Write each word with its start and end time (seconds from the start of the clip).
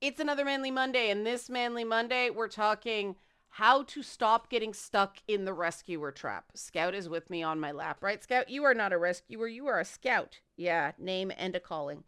It's 0.00 0.20
another 0.20 0.44
Manly 0.44 0.70
Monday, 0.70 1.10
and 1.10 1.26
this 1.26 1.50
Manly 1.50 1.82
Monday, 1.82 2.30
we're 2.30 2.46
talking 2.46 3.16
how 3.48 3.82
to 3.82 4.00
stop 4.00 4.48
getting 4.48 4.72
stuck 4.72 5.16
in 5.26 5.44
the 5.44 5.52
rescuer 5.52 6.12
trap. 6.12 6.52
Scout 6.54 6.94
is 6.94 7.08
with 7.08 7.28
me 7.30 7.42
on 7.42 7.58
my 7.58 7.72
lap, 7.72 8.00
right? 8.00 8.22
Scout, 8.22 8.48
you 8.48 8.62
are 8.62 8.74
not 8.74 8.92
a 8.92 8.98
rescuer, 8.98 9.48
you 9.48 9.66
are 9.66 9.80
a 9.80 9.84
scout. 9.84 10.38
Yeah, 10.56 10.92
name 10.98 11.32
and 11.36 11.56
a 11.56 11.60
calling. 11.60 12.04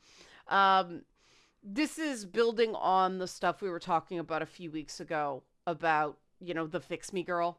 Um, 0.46 1.02
this 1.64 1.98
is 1.98 2.24
building 2.26 2.76
on 2.76 3.18
the 3.18 3.26
stuff 3.26 3.60
we 3.60 3.68
were 3.68 3.80
talking 3.80 4.20
about 4.20 4.42
a 4.42 4.46
few 4.46 4.70
weeks 4.70 5.00
ago 5.00 5.42
about, 5.66 6.16
you 6.38 6.54
know, 6.54 6.68
the 6.68 6.78
fix 6.78 7.12
me 7.12 7.24
girl. 7.24 7.58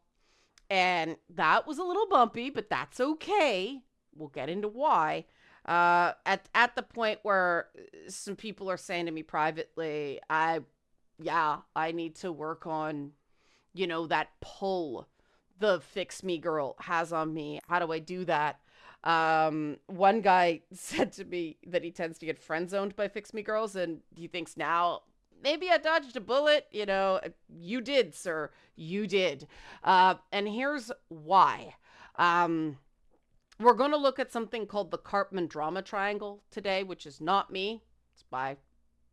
And 0.70 1.18
that 1.30 1.68
was 1.68 1.78
a 1.78 1.84
little 1.84 2.08
bumpy, 2.08 2.50
but 2.50 2.70
that's 2.70 3.02
okay. 3.02 3.82
We'll 4.16 4.30
get 4.30 4.48
into 4.48 4.70
why 4.70 5.26
uh, 5.66 6.14
at 6.26 6.48
at 6.56 6.76
the 6.76 6.84
point 6.84 7.20
where 7.24 7.68
some 8.08 8.36
people 8.36 8.70
are 8.70 8.78
saying 8.78 9.06
to 9.06 9.12
me 9.12 9.24
privately, 9.24 10.20
I, 10.30 10.62
yeah, 11.20 11.58
I 11.76 11.92
need 11.92 12.16
to 12.18 12.32
work 12.32 12.66
on, 12.66 13.12
you 13.74 13.88
know, 13.88 14.08
that 14.08 14.30
pull 14.42 15.08
the 15.60 15.80
fix 15.80 16.24
me 16.24 16.38
girl 16.40 16.76
has 16.80 17.14
on 17.14 17.34
me. 17.34 17.60
How 17.68 17.80
do 17.80 17.92
I 17.92 18.00
do 18.00 18.26
that? 18.26 18.60
Um, 19.04 19.78
one 19.88 20.22
guy 20.22 20.62
said 20.74 21.14
to 21.14 21.26
me 21.26 21.58
that 21.68 21.84
he 21.84 21.92
tends 21.92 22.18
to 22.20 22.26
get 22.26 22.40
friend 22.40 22.70
zoned 22.70 22.96
by 22.96 23.08
fix 23.08 23.34
me 23.34 23.42
girls, 23.44 23.76
and 23.76 24.02
he 24.16 24.28
thinks 24.28 24.58
now 24.58 25.02
maybe 25.44 25.70
I 25.70 25.78
dodged 25.78 26.16
a 26.16 26.22
bullet. 26.22 26.68
You 26.72 26.86
know, 26.86 27.20
you 27.48 27.82
did, 27.82 28.16
sir. 28.16 28.52
You 28.76 29.08
did. 29.08 29.48
Uh, 29.84 30.16
and 30.32 30.48
here's 30.48 30.92
why. 31.10 31.76
Um, 32.16 32.78
we're 33.62 33.74
going 33.74 33.92
to 33.92 33.98
look 33.98 34.20
at 34.20 34.32
something 34.32 34.66
called 34.66 34.92
the 34.92 34.98
Karpman 34.98 35.50
Drama 35.50 35.82
Triangle 35.82 36.42
today, 36.52 36.84
which 36.84 37.06
is 37.06 37.22
not 37.22 37.52
me. 37.52 37.82
It's 38.14 38.24
by 38.24 38.58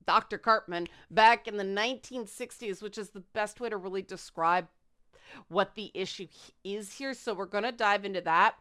Dr. 0.07 0.39
Karpman 0.39 0.89
back 1.11 1.47
in 1.47 1.57
the 1.57 1.65
1960s, 1.65 2.83
which 2.83 2.99
is 2.99 3.11
the 3.11 3.25
best 3.35 3.61
way 3.61 3.69
to 3.69 3.77
really 3.77 4.03
describe 4.03 4.69
what 5.49 5.75
the 5.75 5.91
issue 5.95 6.27
is 6.65 6.95
here. 6.95 7.15
So 7.15 7.35
we're 7.35 7.47
going 7.47 7.65
to 7.65 7.73
dive 7.73 8.05
into 8.05 8.21
that. 8.23 8.57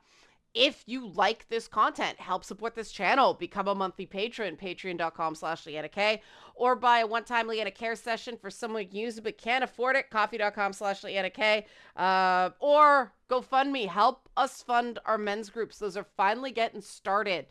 If 0.60 0.82
you 0.88 1.08
like 1.10 1.48
this 1.50 1.68
content, 1.68 2.20
help 2.20 2.44
support 2.44 2.74
this 2.74 2.92
channel. 2.92 3.36
Become 3.36 3.68
a 3.68 3.76
monthly 3.76 4.08
patron, 4.08 4.58
patreon.com 4.58 5.36
slash 5.36 5.68
Liana 5.68 5.88
K, 5.88 6.24
or 6.56 6.76
buy 6.76 7.00
a 7.00 7.08
one-time 7.08 7.48
Liana 7.48 7.70
K 7.70 7.94
session 7.94 8.38
for 8.42 8.50
someone 8.50 8.88
who 8.92 8.98
use 8.98 9.20
it 9.20 9.24
but 9.24 9.38
can't 9.38 9.64
afford 9.64 9.96
it, 9.96 10.10
ko-fi.com 10.10 10.74
slash 10.74 11.04
Liana 11.04 11.30
K, 11.30 11.68
uh, 11.96 12.50
or 12.60 13.14
GoFundMe. 13.30 13.88
Help 13.88 14.30
us 14.36 14.64
fund 14.64 14.98
our 15.06 15.20
men's 15.20 15.52
groups. 15.52 15.78
Those 15.78 15.96
are 15.96 16.08
finally 16.18 16.50
getting 16.50 16.82
started. 16.82 17.46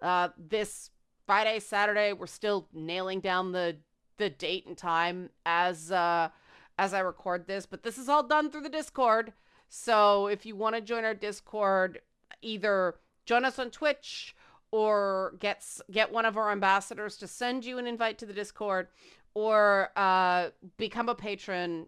Uh, 0.00 0.30
this 0.38 0.90
Friday, 1.26 1.60
Saturday, 1.60 2.14
we're 2.14 2.26
still 2.26 2.68
nailing 2.72 3.20
down 3.20 3.52
the 3.52 3.76
the 4.16 4.30
date 4.30 4.64
and 4.66 4.78
time 4.78 5.28
as 5.44 5.92
uh, 5.92 6.30
as 6.78 6.94
I 6.94 7.00
record 7.00 7.46
this, 7.46 7.66
but 7.66 7.82
this 7.82 7.98
is 7.98 8.08
all 8.08 8.22
done 8.22 8.50
through 8.50 8.62
the 8.62 8.70
Discord. 8.70 9.34
So 9.68 10.28
if 10.28 10.46
you 10.46 10.56
want 10.56 10.74
to 10.74 10.80
join 10.80 11.04
our 11.04 11.12
Discord, 11.12 12.00
either 12.42 12.96
join 13.24 13.44
us 13.44 13.58
on 13.58 13.70
Twitch 13.70 14.34
or 14.70 15.34
get 15.38 15.64
get 15.90 16.12
one 16.12 16.24
of 16.24 16.36
our 16.36 16.50
ambassadors 16.50 17.16
to 17.18 17.26
send 17.26 17.64
you 17.64 17.78
an 17.78 17.86
invite 17.86 18.18
to 18.18 18.26
the 18.26 18.32
Discord, 18.32 18.88
or 19.34 19.90
uh, 19.96 20.50
become 20.76 21.08
a 21.08 21.14
patron. 21.14 21.86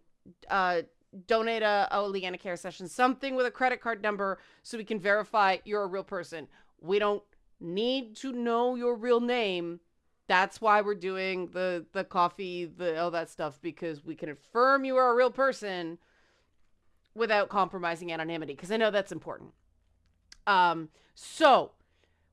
Uh, 0.50 0.82
donate 1.26 1.62
a, 1.62 1.88
a 1.90 2.02
Liana 2.06 2.38
K 2.38 2.54
session, 2.56 2.86
something 2.86 3.34
with 3.34 3.46
a 3.46 3.50
credit 3.50 3.80
card 3.80 4.02
number, 4.02 4.38
so 4.62 4.76
we 4.76 4.84
can 4.84 5.00
verify 5.00 5.56
you're 5.64 5.82
a 5.82 5.86
real 5.86 6.04
person. 6.04 6.46
We 6.80 6.98
don't 6.98 7.22
need 7.60 8.16
to 8.16 8.32
know 8.32 8.74
your 8.74 8.94
real 8.94 9.20
name. 9.20 9.80
That's 10.26 10.60
why 10.60 10.82
we're 10.82 10.94
doing 10.94 11.48
the 11.52 11.86
the 11.92 12.04
Ko-fi, 12.04 12.66
the 12.76 13.00
all 13.00 13.10
that 13.10 13.30
stuff 13.30 13.58
because 13.62 14.04
we 14.04 14.14
can 14.14 14.28
affirm 14.28 14.84
you 14.84 14.96
are 14.96 15.10
a 15.10 15.14
real 15.14 15.30
person 15.30 15.98
without 17.14 17.48
compromising 17.48 18.12
anonymity 18.12 18.52
because 18.52 18.70
I 18.70 18.76
know 18.76 18.90
that's 18.90 19.12
important. 19.12 19.52
Um, 20.48 20.88
so 21.14 21.72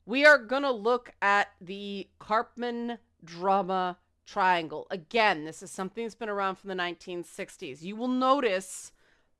we 0.05 0.25
are 0.25 0.37
gonna 0.37 0.71
look 0.71 1.11
at 1.21 1.49
the 1.59 2.07
Karpman 2.19 2.97
drama 3.23 3.97
triangle. 4.25 4.87
Again, 4.89 5.43
this 5.43 5.61
is 5.61 5.69
something 5.69 6.05
that's 6.05 6.15
been 6.15 6.29
around 6.29 6.55
from 6.55 6.69
the 6.69 6.75
1960s. 6.75 7.81
You 7.81 7.97
will 7.97 8.07
notice 8.07 8.93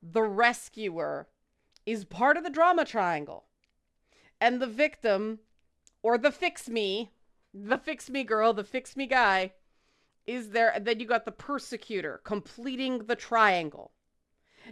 the 0.04 0.24
rescuer 0.24 1.28
is 1.86 2.04
part 2.04 2.36
of 2.36 2.44
the 2.44 2.50
drama 2.50 2.84
triangle. 2.84 3.46
And 4.42 4.62
the 4.62 4.68
victim, 4.68 5.40
or 6.04 6.18
the 6.18 6.32
fix 6.32 6.68
me, 6.68 7.12
the 7.54 7.78
fix 7.78 8.10
me 8.10 8.26
girl, 8.26 8.52
the 8.52 8.66
fix 8.66 8.98
me 8.98 9.08
guy, 9.08 9.54
is 10.28 10.50
there. 10.50 10.70
And 10.70 10.86
then 10.86 11.00
you 11.00 11.06
got 11.06 11.24
the 11.24 11.32
persecutor 11.32 12.20
completing 12.26 13.06
the 13.06 13.16
triangle. 13.16 13.94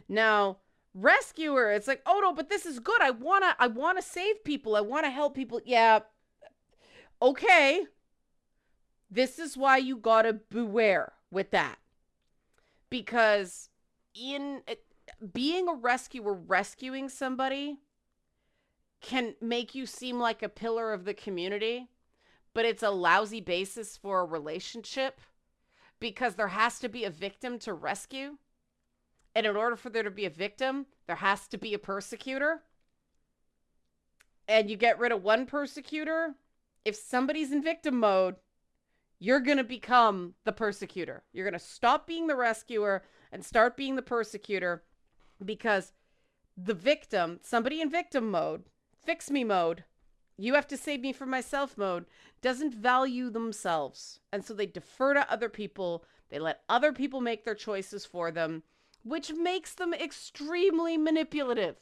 Now, 0.10 0.58
rescuer. 0.94 1.72
It's 1.72 1.88
like 1.88 2.02
oh 2.06 2.20
no 2.22 2.34
but 2.34 2.50
this 2.50 2.66
is 2.66 2.80
good. 2.80 3.02
I 3.02 3.12
want 3.12 3.44
to 3.44 3.56
i 3.60 3.68
want 3.68 3.98
to 3.98 4.04
save 4.04 4.44
people. 4.44 4.76
I 4.76 4.82
want 4.82 5.06
to 5.06 5.12
help 5.12 5.36
people. 5.36 5.62
Yeah. 5.66 6.00
Okay. 7.22 7.86
This 9.10 9.38
is 9.38 9.56
why 9.56 9.78
you 9.78 9.98
got 9.98 10.24
to 10.24 10.34
beware 10.34 11.14
with 11.30 11.52
that. 11.52 11.78
Because 12.90 13.70
in 14.16 14.62
eh, 14.68 14.76
being 15.34 15.68
a 15.68 15.74
rescuer 15.74 16.34
rescuing 16.34 17.10
somebody 17.10 17.78
can 19.02 19.36
make 19.42 19.76
you 19.76 19.86
seem 19.86 20.20
like 20.20 20.42
a 20.42 20.50
pillar 20.50 20.94
of 20.94 21.06
the 21.06 21.14
community 21.14 21.90
but 22.54 22.66
it's 22.66 22.84
a 22.84 22.90
lousy 22.92 23.42
basis 23.42 23.98
for 23.98 24.22
a 24.22 24.26
relationship 24.26 25.20
because 26.00 26.36
there 26.36 26.50
has 26.50 26.80
to 26.80 26.88
be 26.88 27.04
a 27.04 27.10
victim 27.10 27.58
to 27.60 27.74
rescue 27.74 28.38
and 29.36 29.46
in 29.46 29.56
order 29.56 29.76
for 29.76 29.90
there 29.90 30.04
to 30.04 30.12
be 30.12 30.26
a 30.26 30.30
victim, 30.30 30.86
there 31.08 31.16
has 31.16 31.48
to 31.48 31.58
be 31.58 31.74
a 31.74 31.80
persecutor. 31.80 32.62
And 34.48 34.70
you 34.70 34.78
get 34.78 35.00
rid 35.00 35.12
of 35.12 35.24
one 35.24 35.46
persecutor. 35.46 36.36
If 36.86 36.96
somebody's 36.96 37.52
in 37.52 37.64
victim 37.64 38.00
mode, 38.00 38.36
you're 39.20 39.40
going 39.40 39.58
to 39.58 39.64
become 39.64 40.34
the 40.44 40.52
persecutor. 40.52 41.24
You're 41.32 41.46
going 41.50 41.60
to 41.60 41.66
stop 41.66 42.06
being 42.06 42.28
the 42.28 42.36
rescuer 42.36 43.04
and 43.32 43.44
start 43.44 43.78
being 43.78 43.96
the 43.96 44.02
persecutor 44.02 44.84
because 45.44 45.94
the 46.58 46.74
victim, 46.74 47.40
somebody 47.42 47.82
in 47.82 47.90
victim 47.90 48.30
mode, 48.30 48.64
fix 49.04 49.32
me 49.32 49.44
mode, 49.44 49.86
you 50.38 50.56
have 50.56 50.68
to 50.68 50.78
save 50.78 51.02
me 51.02 51.14
from 51.14 51.30
myself 51.30 51.78
mode, 51.78 52.06
doesn't 52.42 52.74
value 52.74 53.30
themselves. 53.30 54.20
And 54.32 54.44
so 54.44 54.54
they 54.54 54.66
defer 54.66 55.14
to 55.14 55.32
other 55.32 55.50
people. 55.50 56.04
They 56.30 56.40
let 56.40 56.62
other 56.68 56.92
people 56.92 57.22
make 57.22 57.46
their 57.46 57.56
choices 57.56 58.06
for 58.06 58.32
them 58.32 58.64
which 59.04 59.34
makes 59.34 59.74
them 59.74 59.94
extremely 59.94 60.98
manipulative. 60.98 61.76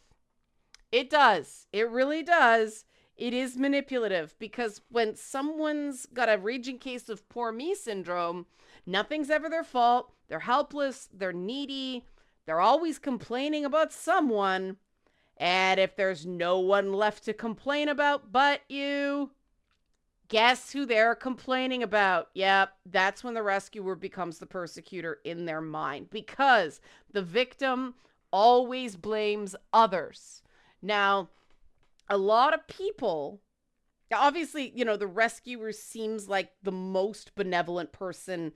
It 0.92 1.10
does. 1.10 1.68
It 1.72 1.90
really 1.90 2.24
does. 2.24 2.86
It 3.16 3.34
is 3.34 3.58
manipulative 3.58 4.36
because 4.40 4.82
when 4.90 5.16
someone's 5.16 6.08
got 6.08 6.30
a 6.30 6.38
raging 6.38 6.80
case 6.80 7.08
of 7.08 7.28
poor 7.30 7.52
me 7.52 7.76
syndrome, 7.76 8.48
nothing's 8.86 9.30
ever 9.30 9.48
their 9.48 9.64
fault. 9.64 10.12
They're 10.28 10.40
helpless, 10.40 11.10
they're 11.14 11.34
needy, 11.34 12.06
they're 12.46 12.62
always 12.62 13.00
complaining 13.00 13.66
about 13.66 13.92
someone. 13.92 14.78
And 15.38 15.80
if 15.80 15.96
there's 15.96 16.26
no 16.26 16.60
one 16.60 16.94
left 16.94 17.26
to 17.26 17.34
complain 17.34 17.90
about 17.90 18.32
but 18.32 18.62
you, 18.70 19.32
Guess 20.32 20.72
who 20.72 20.86
they're 20.86 21.14
complaining 21.14 21.84
about? 21.84 22.30
Yep, 22.36 22.72
that's 22.86 23.22
when 23.22 23.34
the 23.34 23.44
rescuer 23.44 23.96
becomes 23.96 24.40
the 24.40 24.46
persecutor 24.46 25.20
in 25.26 25.46
their 25.46 25.60
mind 25.60 26.10
because 26.10 26.80
the 27.12 27.22
victim 27.22 27.96
always 28.32 28.96
blames 28.96 29.58
others. 29.74 30.42
Now, 30.82 31.28
a 32.10 32.16
lot 32.16 32.54
of 32.54 32.66
people, 32.70 33.42
obviously, 34.14 34.72
you 34.74 34.86
know, 34.86 34.96
the 34.96 35.06
rescuer 35.06 35.74
seems 35.74 36.30
like 36.30 36.52
the 36.64 36.72
most 36.72 37.36
benevolent 37.36 37.92
person 37.92 38.54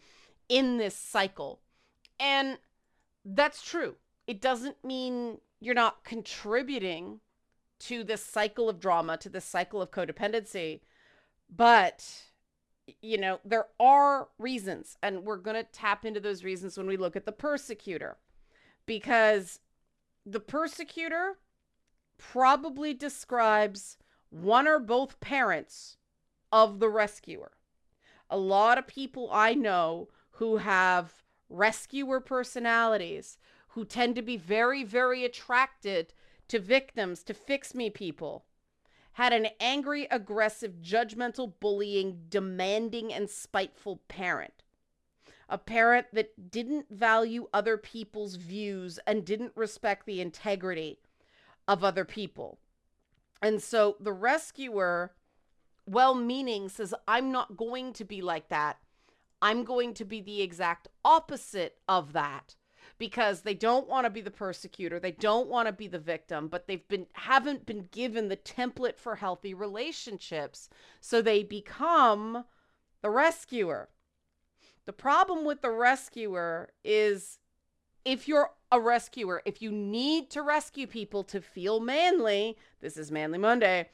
in 0.47 0.77
this 0.77 0.95
cycle. 0.95 1.59
And 2.21 2.57
that's 3.25 3.61
true. 3.61 3.95
It 4.27 4.39
doesn't 4.39 4.81
mean 4.81 5.39
you're 5.59 5.75
not 5.75 6.05
contributing 6.05 7.19
to 7.79 8.05
this 8.05 8.23
cycle 8.23 8.69
of 8.69 8.79
drama, 8.79 9.17
to 9.17 9.27
this 9.27 9.43
cycle 9.43 9.81
of 9.81 9.91
codependency 9.91 10.79
but 11.49 12.25
you 13.01 13.17
know, 13.17 13.39
there 13.43 13.67
are 13.79 14.27
reasons, 14.37 14.97
and 15.01 15.23
we're 15.23 15.37
going 15.37 15.55
to 15.55 15.63
tap 15.63 16.05
into 16.05 16.19
those 16.19 16.43
reasons 16.43 16.77
when 16.77 16.87
we 16.87 16.97
look 16.97 17.15
at 17.15 17.25
the 17.25 17.31
persecutor. 17.31 18.17
Because 18.85 19.59
the 20.25 20.39
persecutor 20.39 21.37
probably 22.17 22.93
describes 22.93 23.97
one 24.29 24.67
or 24.67 24.79
both 24.79 25.19
parents 25.19 25.97
of 26.51 26.79
the 26.79 26.89
rescuer. 26.89 27.51
A 28.29 28.37
lot 28.37 28.77
of 28.77 28.87
people 28.87 29.29
I 29.31 29.53
know 29.53 30.09
who 30.31 30.57
have 30.57 31.23
rescuer 31.49 32.19
personalities 32.19 33.37
who 33.69 33.85
tend 33.85 34.15
to 34.15 34.21
be 34.21 34.37
very, 34.37 34.83
very 34.83 35.25
attracted 35.25 36.13
to 36.47 36.59
victims, 36.59 37.23
to 37.23 37.33
fix 37.33 37.73
me 37.73 37.89
people 37.89 38.45
had 39.15 39.33
an 39.33 39.47
angry, 39.59 40.07
aggressive, 40.11 40.81
judgmental, 40.81 41.53
bullying, 41.59 42.23
demanding, 42.29 43.13
and 43.13 43.29
spiteful 43.29 44.01
parent. 44.07 44.63
a 45.47 45.57
parent 45.57 46.07
that 46.13 46.49
didn't 46.51 46.87
value 46.89 47.47
other 47.53 47.77
people's 47.77 48.35
views 48.35 48.99
and 49.05 49.25
didn't 49.25 49.51
respect 49.55 50.05
the 50.05 50.21
integrity 50.21 50.99
of 51.67 51.83
other 51.83 52.05
people. 52.05 52.59
And 53.41 53.61
so 53.61 53.95
the 53.99 54.13
rescuer, 54.13 55.13
well 55.85 56.15
meaning, 56.15 56.69
says, 56.69 56.93
I'm 57.07 57.31
not 57.31 57.57
going 57.57 57.93
to 57.93 58.05
be 58.05 58.21
like 58.21 58.49
that. 58.49 58.77
I'm 59.41 59.63
going 59.63 59.93
to 59.95 60.05
be 60.05 60.21
the 60.21 60.41
exact 60.41 60.87
opposite 61.03 61.77
of 61.87 62.13
that 62.13 62.55
because 62.97 63.41
they 63.41 63.53
don't 63.53 63.87
want 63.87 64.05
to 64.05 64.09
be 64.09 64.21
the 64.21 64.31
persecutor 64.31 64.99
they 64.99 65.11
don't 65.11 65.47
want 65.47 65.67
to 65.67 65.73
be 65.73 65.87
the 65.87 65.99
victim 65.99 66.47
but 66.47 66.67
they've 66.67 66.87
been 66.87 67.05
haven't 67.13 67.65
been 67.65 67.87
given 67.91 68.29
the 68.29 68.37
template 68.37 68.97
for 68.97 69.15
healthy 69.15 69.53
relationships 69.53 70.69
so 71.01 71.21
they 71.21 71.43
become 71.43 72.45
the 73.01 73.09
rescuer. 73.09 73.89
The 74.85 74.93
problem 74.93 75.45
with 75.45 75.61
the 75.61 75.69
rescuer 75.69 76.71
is 76.83 77.37
if 78.03 78.27
you're 78.27 78.51
a 78.71 78.79
rescuer 78.79 79.41
if 79.45 79.61
you 79.61 79.71
need 79.71 80.29
to 80.31 80.41
rescue 80.41 80.87
people 80.87 81.23
to 81.23 81.41
feel 81.41 81.79
manly 81.79 82.57
this 82.81 82.97
is 82.97 83.11
manly 83.11 83.37
monday 83.37 83.89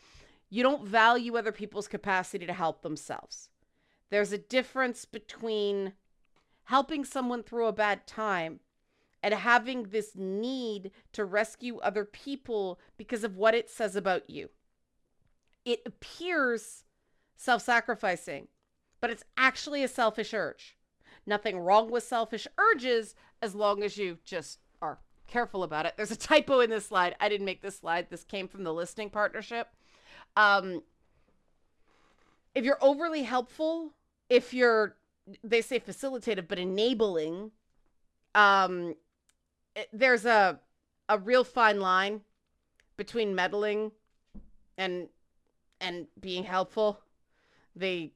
you 0.51 0.63
don't 0.63 0.86
value 0.86 1.38
other 1.38 1.53
people's 1.53 1.88
capacity 1.88 2.45
to 2.45 2.53
help 2.53 2.81
themselves. 2.81 3.50
There's 4.09 4.33
a 4.33 4.38
difference 4.38 5.06
between 5.06 5.94
helping 6.65 7.06
someone 7.06 7.42
through 7.42 7.68
a 7.68 7.74
bad 7.74 8.06
time 8.06 8.59
and 9.24 9.34
having 9.34 9.84
this 9.84 10.12
need 10.16 10.92
to 11.14 11.26
rescue 11.26 11.78
other 11.80 12.06
people 12.06 12.80
because 12.98 13.24
of 13.24 13.38
what 13.38 13.54
it 13.54 13.70
says 13.70 13.96
about 13.96 14.30
you. 14.30 14.50
It 15.64 15.82
appears 15.86 16.84
self 17.38 17.62
sacrificing, 17.62 18.48
but 19.00 19.10
it's 19.10 19.24
actually 19.38 19.84
a 19.84 19.88
selfish 19.88 20.34
urge. 20.34 20.78
Nothing 21.26 21.60
wrong 21.60 21.92
with 21.92 22.04
selfish 22.04 22.48
urges 22.58 23.16
as 23.42 23.54
long 23.54 23.84
as 23.84 23.98
you 23.98 24.18
just 24.24 24.60
are 24.82 25.00
careful 25.28 25.64
about 25.64 25.86
it. 25.86 25.94
There's 25.98 26.12
a 26.12 26.16
typo 26.16 26.60
in 26.60 26.70
this 26.70 26.88
slide. 26.88 27.16
I 27.20 27.30
didn't 27.30 27.46
make 27.46 27.62
this 27.62 27.78
slide, 27.78 28.08
this 28.10 28.24
came 28.24 28.48
from 28.48 28.64
the 28.64 28.74
listening 28.74 29.10
partnership. 29.10 29.68
Um, 30.36 30.82
if 32.56 32.66
you're 32.66 32.78
overly 32.82 33.24
helpful, 33.24 33.94
if 34.30 34.54
you're, 34.54 34.96
they 35.44 35.62
say 35.62 35.80
facilitative, 35.80 36.48
but 36.48 36.60
enabling, 36.60 37.52
um, 38.36 38.96
it, 39.76 39.90
there's 39.94 40.26
a 40.26 40.60
a 41.10 41.18
real 41.18 41.44
fine 41.44 41.80
line 41.80 42.22
between 42.98 43.36
meddling 43.36 43.92
and 44.78 45.10
and 45.80 46.08
being 46.20 46.44
helpful. 46.44 47.02
The 47.76 48.12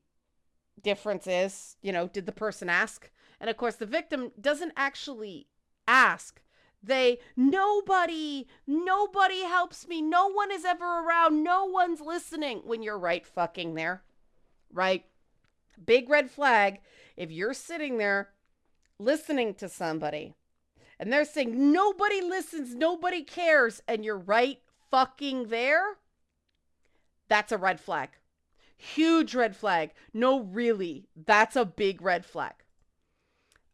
difference 0.82 1.28
is, 1.28 1.78
you 1.82 1.92
know, 1.92 2.08
did 2.08 2.26
the 2.26 2.32
person 2.32 2.70
ask? 2.70 3.10
And 3.40 3.50
of 3.50 3.58
course, 3.58 3.76
the 3.76 3.86
victim 3.86 4.32
doesn't 4.40 4.74
actually 4.78 5.48
ask. 5.88 6.42
They 6.82 7.20
nobody 7.36 8.48
nobody 8.68 9.42
helps 9.42 9.88
me. 9.88 10.02
No 10.02 10.28
one 10.28 10.52
is 10.52 10.64
ever 10.64 10.86
around. 10.86 11.44
No 11.44 11.66
one's 11.66 12.02
listening 12.02 12.62
when 12.64 12.84
you're 12.84 13.00
right 13.00 13.26
fucking 13.26 13.74
there. 13.74 14.04
Right? 14.72 15.06
Big 15.84 16.10
red 16.10 16.30
flag 16.30 16.80
if 17.18 17.32
you're 17.32 17.54
sitting 17.54 17.98
there 17.98 18.30
listening 19.00 19.54
to 19.56 19.68
somebody 19.68 20.36
and 21.00 21.12
they're 21.12 21.26
saying 21.26 21.72
nobody 21.72 22.22
listens, 22.22 22.76
nobody 22.76 23.24
cares, 23.24 23.82
and 23.88 24.06
you're 24.06 24.18
right 24.18 24.60
fucking 24.92 25.48
there, 25.48 25.98
that's 27.28 27.52
a 27.52 27.58
red 27.58 27.80
flag. 27.80 28.10
Huge 28.78 29.34
red 29.36 29.56
flag. 29.56 29.92
No, 30.14 30.42
really, 30.42 31.08
that's 31.26 31.56
a 31.56 31.66
big 31.66 32.02
red 32.02 32.26
flag. 32.26 32.54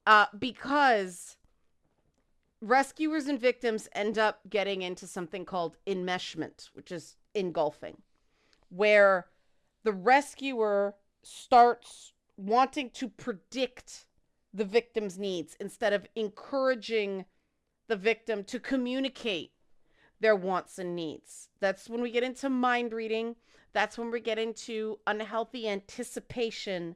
Uh, 0.05 0.25
because 0.37 1.37
rescuers 2.61 3.27
and 3.27 3.39
victims 3.39 3.89
end 3.93 4.17
up 4.17 4.39
getting 4.49 4.81
into 4.81 5.07
something 5.07 5.45
called 5.45 5.77
enmeshment, 5.85 6.69
which 6.73 6.91
is 6.91 7.17
engulfing, 7.33 7.97
where 8.69 9.27
the 9.83 9.93
rescuer 9.93 10.95
starts 11.23 12.13
wanting 12.37 12.89
to 12.91 13.07
predict 13.07 14.05
the 14.53 14.65
victim's 14.65 15.17
needs 15.17 15.55
instead 15.59 15.93
of 15.93 16.07
encouraging 16.15 17.25
the 17.87 17.95
victim 17.95 18.43
to 18.45 18.59
communicate 18.59 19.51
their 20.19 20.35
wants 20.35 20.77
and 20.77 20.95
needs. 20.95 21.49
That's 21.59 21.89
when 21.89 22.01
we 22.01 22.11
get 22.11 22.23
into 22.23 22.49
mind 22.49 22.93
reading. 22.93 23.35
That's 23.73 23.97
when 23.97 24.11
we 24.11 24.19
get 24.19 24.37
into 24.37 24.99
unhealthy 25.07 25.67
anticipation. 25.67 26.95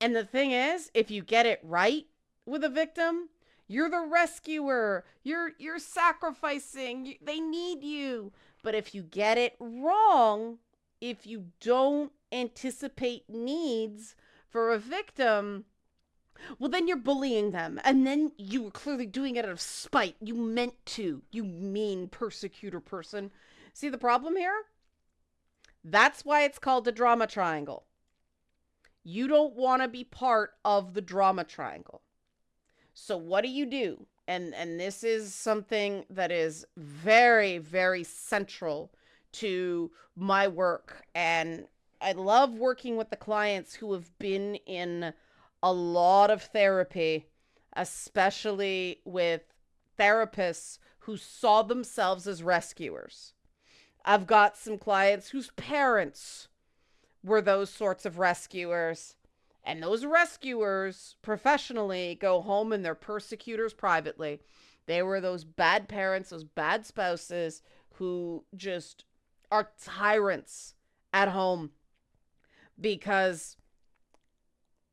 And 0.00 0.14
the 0.14 0.24
thing 0.24 0.52
is, 0.52 0.90
if 0.94 1.10
you 1.10 1.22
get 1.22 1.46
it 1.46 1.60
right 1.62 2.06
with 2.44 2.64
a 2.64 2.68
victim, 2.68 3.28
you're 3.68 3.90
the 3.90 4.06
rescuer. 4.08 5.04
You're 5.22 5.52
you're 5.58 5.78
sacrificing. 5.78 7.16
They 7.22 7.40
need 7.40 7.82
you. 7.82 8.32
But 8.62 8.74
if 8.74 8.94
you 8.94 9.02
get 9.02 9.38
it 9.38 9.56
wrong, 9.58 10.58
if 11.00 11.26
you 11.26 11.46
don't 11.60 12.12
anticipate 12.32 13.28
needs 13.28 14.14
for 14.48 14.72
a 14.72 14.78
victim, 14.78 15.64
well, 16.58 16.70
then 16.70 16.88
you're 16.88 16.96
bullying 16.96 17.50
them. 17.50 17.80
And 17.84 18.06
then 18.06 18.32
you 18.36 18.62
were 18.62 18.70
clearly 18.70 19.06
doing 19.06 19.36
it 19.36 19.44
out 19.44 19.50
of 19.50 19.60
spite. 19.60 20.16
You 20.20 20.34
meant 20.34 20.74
to, 20.86 21.22
you 21.30 21.44
mean 21.44 22.08
persecutor 22.08 22.80
person. 22.80 23.30
See 23.72 23.88
the 23.88 23.98
problem 23.98 24.36
here? 24.36 24.64
That's 25.84 26.24
why 26.24 26.42
it's 26.42 26.58
called 26.58 26.84
the 26.84 26.92
drama 26.92 27.26
triangle. 27.26 27.84
You 29.04 29.28
don't 29.28 29.54
want 29.54 29.82
to 29.82 29.88
be 29.88 30.02
part 30.02 30.54
of 30.64 30.94
the 30.94 31.00
drama 31.00 31.44
triangle. 31.44 32.02
So 32.92 33.16
what 33.16 33.42
do 33.42 33.50
you 33.50 33.66
do? 33.66 34.06
And 34.26 34.52
and 34.54 34.80
this 34.80 35.04
is 35.04 35.32
something 35.32 36.04
that 36.10 36.32
is 36.32 36.64
very 36.76 37.58
very 37.58 38.02
central 38.02 38.90
to 39.32 39.92
my 40.16 40.48
work 40.48 41.04
and 41.14 41.66
I 42.00 42.12
love 42.12 42.52
working 42.54 42.96
with 42.96 43.10
the 43.10 43.16
clients 43.16 43.74
who 43.74 43.92
have 43.92 44.16
been 44.18 44.56
in 44.66 45.12
a 45.62 45.72
lot 45.72 46.30
of 46.30 46.42
therapy, 46.42 47.26
especially 47.74 49.00
with 49.04 49.42
therapists 49.98 50.78
who 51.00 51.16
saw 51.16 51.62
themselves 51.62 52.26
as 52.26 52.42
rescuers. 52.42 53.32
I've 54.04 54.26
got 54.26 54.56
some 54.56 54.78
clients 54.78 55.30
whose 55.30 55.50
parents 55.52 56.48
were 57.22 57.42
those 57.42 57.70
sorts 57.70 58.06
of 58.06 58.18
rescuers. 58.18 59.16
And 59.64 59.82
those 59.82 60.04
rescuers 60.04 61.16
professionally 61.22 62.16
go 62.20 62.40
home 62.40 62.72
and 62.72 62.84
they're 62.84 62.94
persecutors 62.94 63.74
privately. 63.74 64.40
They 64.86 65.02
were 65.02 65.20
those 65.20 65.42
bad 65.44 65.88
parents, 65.88 66.30
those 66.30 66.44
bad 66.44 66.86
spouses 66.86 67.62
who 67.94 68.44
just 68.54 69.04
are 69.50 69.70
tyrants 69.82 70.74
at 71.12 71.28
home 71.28 71.70
because 72.80 73.56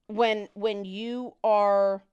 when 0.08 0.50
when 0.54 0.86
you 0.86 1.36
are 1.44 2.04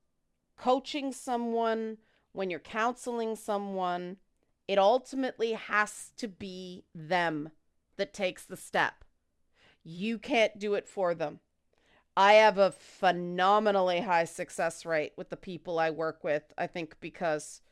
coaching 0.57 1.13
someone, 1.13 1.99
when 2.33 2.51
you're 2.51 2.61
counseling 2.61 3.37
someone, 3.37 4.17
it 4.69 4.79
ultimately 4.79 5.53
has 5.53 6.13
to 6.17 6.29
be 6.29 6.85
them 6.95 7.51
that 7.97 8.15
takes 8.15 8.45
the 8.45 8.57
step. 8.57 9.05
You 9.83 10.19
can't 10.19 10.59
do 10.59 10.75
it 10.75 10.87
for 10.87 11.15
them. 11.15 11.41
I 12.17 12.35
have 12.35 12.59
a 12.59 12.73
phenomenally 12.73 14.01
high 14.01 14.25
success 14.25 14.85
rate 14.85 15.13
with 15.17 15.31
the 15.31 15.37
people 15.37 15.79
I 15.79 15.91
work 15.91 16.23
with. 16.23 16.53
I 16.59 16.67
think 16.67 16.97
because 17.01 17.63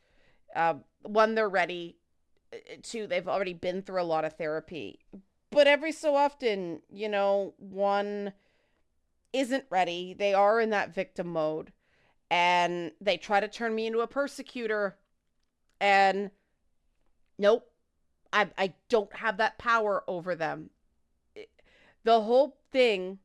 uh, 0.54 0.74
one, 1.02 1.34
they're 1.34 1.48
ready. 1.48 1.96
Uh, 2.52 2.56
two, 2.82 3.06
they've 3.06 3.28
already 3.28 3.54
been 3.54 3.82
through 3.82 4.00
a 4.00 4.04
lot 4.04 4.24
of 4.24 4.34
therapy. 4.34 5.00
But 5.50 5.66
every 5.66 5.92
so 5.92 6.14
often, 6.14 6.80
you 6.88 7.08
know, 7.08 7.54
one 7.58 8.32
isn't 9.32 9.64
ready. 9.70 10.14
They 10.14 10.34
are 10.34 10.60
in 10.60 10.70
that 10.70 10.94
victim 10.94 11.28
mode 11.28 11.72
and 12.30 12.92
they 13.00 13.16
try 13.16 13.40
to 13.40 13.48
turn 13.48 13.74
me 13.74 13.86
into 13.86 14.00
a 14.00 14.06
persecutor 14.06 14.96
and 15.80 16.30
nope. 17.38 17.70
I 18.32 18.48
I 18.58 18.74
don't 18.88 19.14
have 19.16 19.38
that 19.38 19.58
power 19.58 20.04
over 20.06 20.34
them. 20.34 20.70
The 22.04 22.20
whole 22.22 22.58
thing 22.70 23.18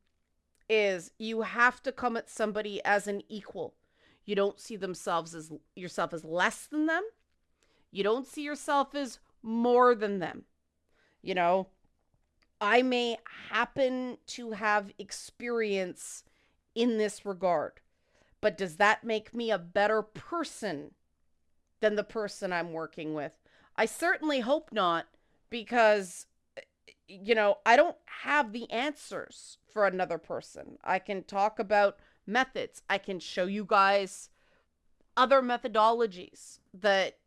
is 0.68 1.10
you 1.18 1.42
have 1.42 1.82
to 1.82 1.92
come 1.92 2.16
at 2.16 2.30
somebody 2.30 2.82
as 2.84 3.06
an 3.06 3.22
equal. 3.28 3.74
You 4.24 4.34
don't 4.34 4.58
see 4.60 4.76
themselves 4.76 5.34
as 5.34 5.52
yourself 5.76 6.14
as 6.14 6.24
less 6.24 6.66
than 6.66 6.86
them. 6.86 7.02
You 7.90 8.02
don't 8.02 8.26
see 8.26 8.42
yourself 8.42 8.94
as 8.94 9.18
more 9.42 9.94
than 9.94 10.18
them. 10.18 10.44
You 11.22 11.34
know, 11.34 11.68
I 12.64 12.80
may 12.80 13.18
happen 13.50 14.16
to 14.28 14.52
have 14.52 14.90
experience 14.98 16.24
in 16.74 16.96
this 16.96 17.26
regard. 17.26 17.72
But 18.40 18.56
does 18.56 18.76
that 18.76 19.04
make 19.04 19.34
me 19.34 19.50
a 19.50 19.58
better 19.58 20.00
person 20.00 20.92
than 21.80 21.94
the 21.94 22.04
person 22.04 22.54
I'm 22.54 22.72
working 22.72 23.12
with? 23.12 23.32
I 23.76 23.84
certainly 23.84 24.40
hope 24.40 24.70
not, 24.72 25.06
because, 25.50 26.26
you 27.06 27.34
know, 27.34 27.58
I 27.66 27.76
don't 27.76 27.96
have 28.22 28.52
the 28.52 28.70
answers 28.70 29.58
for 29.70 29.86
another 29.86 30.16
person. 30.16 30.78
I 30.82 31.00
can 31.00 31.22
talk 31.22 31.58
about 31.58 31.98
methods. 32.26 32.80
I 32.88 32.96
can 32.96 33.20
show 33.20 33.44
you 33.44 33.66
guys 33.68 34.30
other 35.18 35.42
methodologies 35.42 36.60
that 36.72 37.18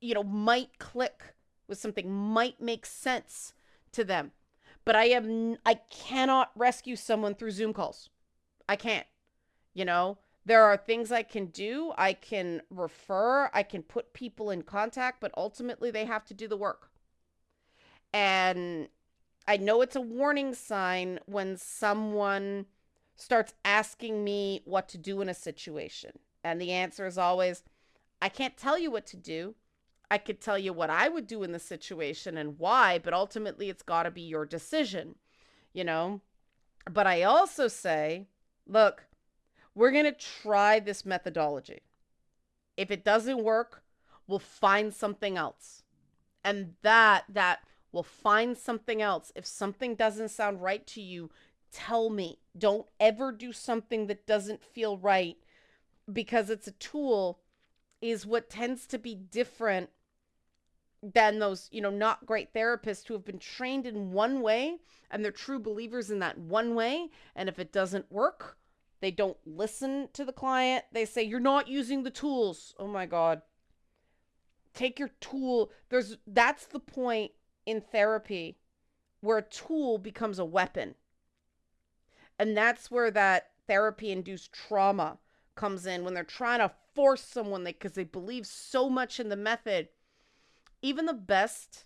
you 0.00 0.14
know 0.14 0.22
might 0.22 0.78
click 0.78 1.34
with 1.66 1.78
something, 1.78 2.10
might 2.12 2.60
make 2.60 2.86
sense 2.86 3.54
to 3.92 4.04
them. 4.04 4.30
But 4.88 4.96
I 4.96 5.08
am 5.08 5.58
I 5.66 5.74
cannot 5.74 6.50
rescue 6.56 6.96
someone 6.96 7.34
through 7.34 7.50
Zoom 7.50 7.74
calls. 7.74 8.08
I 8.70 8.76
can't. 8.76 9.06
You 9.74 9.84
know, 9.84 10.16
there 10.46 10.64
are 10.64 10.78
things 10.78 11.12
I 11.12 11.24
can 11.24 11.48
do. 11.48 11.92
I 11.98 12.14
can 12.14 12.62
refer, 12.70 13.50
I 13.52 13.64
can 13.64 13.82
put 13.82 14.14
people 14.14 14.50
in 14.50 14.62
contact, 14.62 15.20
but 15.20 15.30
ultimately 15.36 15.90
they 15.90 16.06
have 16.06 16.24
to 16.24 16.32
do 16.32 16.48
the 16.48 16.56
work. 16.56 16.90
And 18.14 18.88
I 19.46 19.58
know 19.58 19.82
it's 19.82 19.94
a 19.94 20.00
warning 20.00 20.54
sign 20.54 21.20
when 21.26 21.58
someone 21.58 22.64
starts 23.14 23.52
asking 23.66 24.24
me 24.24 24.62
what 24.64 24.88
to 24.88 24.96
do 24.96 25.20
in 25.20 25.28
a 25.28 25.34
situation. 25.34 26.12
And 26.42 26.58
the 26.58 26.72
answer 26.72 27.06
is 27.06 27.18
always, 27.18 27.62
I 28.22 28.30
can't 28.30 28.56
tell 28.56 28.78
you 28.78 28.90
what 28.90 29.04
to 29.08 29.18
do. 29.18 29.54
I 30.10 30.18
could 30.18 30.40
tell 30.40 30.58
you 30.58 30.72
what 30.72 30.90
I 30.90 31.08
would 31.08 31.26
do 31.26 31.42
in 31.42 31.52
the 31.52 31.58
situation 31.58 32.38
and 32.38 32.58
why, 32.58 32.98
but 32.98 33.12
ultimately 33.12 33.68
it's 33.68 33.82
got 33.82 34.04
to 34.04 34.10
be 34.10 34.22
your 34.22 34.46
decision, 34.46 35.16
you 35.72 35.84
know? 35.84 36.22
But 36.90 37.06
I 37.06 37.22
also 37.22 37.68
say, 37.68 38.26
look, 38.66 39.04
we're 39.74 39.90
going 39.90 40.06
to 40.06 40.12
try 40.12 40.80
this 40.80 41.04
methodology. 41.04 41.82
If 42.76 42.90
it 42.90 43.04
doesn't 43.04 43.42
work, 43.42 43.82
we'll 44.26 44.38
find 44.38 44.94
something 44.94 45.36
else. 45.36 45.82
And 46.42 46.74
that 46.82 47.24
that 47.28 47.60
will 47.92 48.02
find 48.02 48.56
something 48.56 49.02
else. 49.02 49.32
If 49.34 49.44
something 49.46 49.94
doesn't 49.94 50.30
sound 50.30 50.62
right 50.62 50.86
to 50.88 51.02
you, 51.02 51.30
tell 51.70 52.08
me. 52.10 52.38
Don't 52.56 52.86
ever 52.98 53.32
do 53.32 53.52
something 53.52 54.06
that 54.06 54.26
doesn't 54.26 54.62
feel 54.62 54.96
right 54.96 55.36
because 56.10 56.50
it's 56.50 56.66
a 56.66 56.72
tool 56.72 57.40
is 58.00 58.26
what 58.26 58.48
tends 58.48 58.86
to 58.86 58.98
be 58.98 59.14
different 59.14 59.90
than 61.02 61.38
those, 61.38 61.68
you 61.70 61.80
know, 61.80 61.90
not 61.90 62.26
great 62.26 62.52
therapists 62.52 63.06
who 63.06 63.14
have 63.14 63.24
been 63.24 63.38
trained 63.38 63.86
in 63.86 64.12
one 64.12 64.40
way 64.40 64.78
and 65.10 65.24
they're 65.24 65.32
true 65.32 65.58
believers 65.58 66.10
in 66.10 66.18
that 66.18 66.38
one 66.38 66.74
way. 66.74 67.10
And 67.36 67.48
if 67.48 67.58
it 67.58 67.72
doesn't 67.72 68.10
work, 68.10 68.58
they 69.00 69.10
don't 69.10 69.36
listen 69.46 70.08
to 70.12 70.24
the 70.24 70.32
client. 70.32 70.84
They 70.92 71.04
say, 71.04 71.22
You're 71.22 71.40
not 71.40 71.68
using 71.68 72.02
the 72.02 72.10
tools. 72.10 72.74
Oh 72.78 72.88
my 72.88 73.06
God. 73.06 73.42
Take 74.74 74.98
your 74.98 75.10
tool. 75.20 75.70
There's 75.88 76.18
that's 76.26 76.66
the 76.66 76.80
point 76.80 77.32
in 77.66 77.80
therapy 77.80 78.58
where 79.20 79.38
a 79.38 79.42
tool 79.42 79.98
becomes 79.98 80.38
a 80.38 80.44
weapon. 80.44 80.94
And 82.38 82.56
that's 82.56 82.90
where 82.90 83.10
that 83.10 83.50
therapy 83.66 84.10
induced 84.10 84.52
trauma 84.52 85.18
comes 85.54 85.86
in 85.86 86.04
when 86.04 86.14
they're 86.14 86.24
trying 86.24 86.60
to 86.60 86.70
force 86.94 87.22
someone 87.22 87.64
because 87.64 87.92
they 87.92 88.04
believe 88.04 88.46
so 88.46 88.88
much 88.88 89.18
in 89.20 89.28
the 89.28 89.36
method. 89.36 89.88
Even 90.82 91.06
the 91.06 91.14
best 91.14 91.84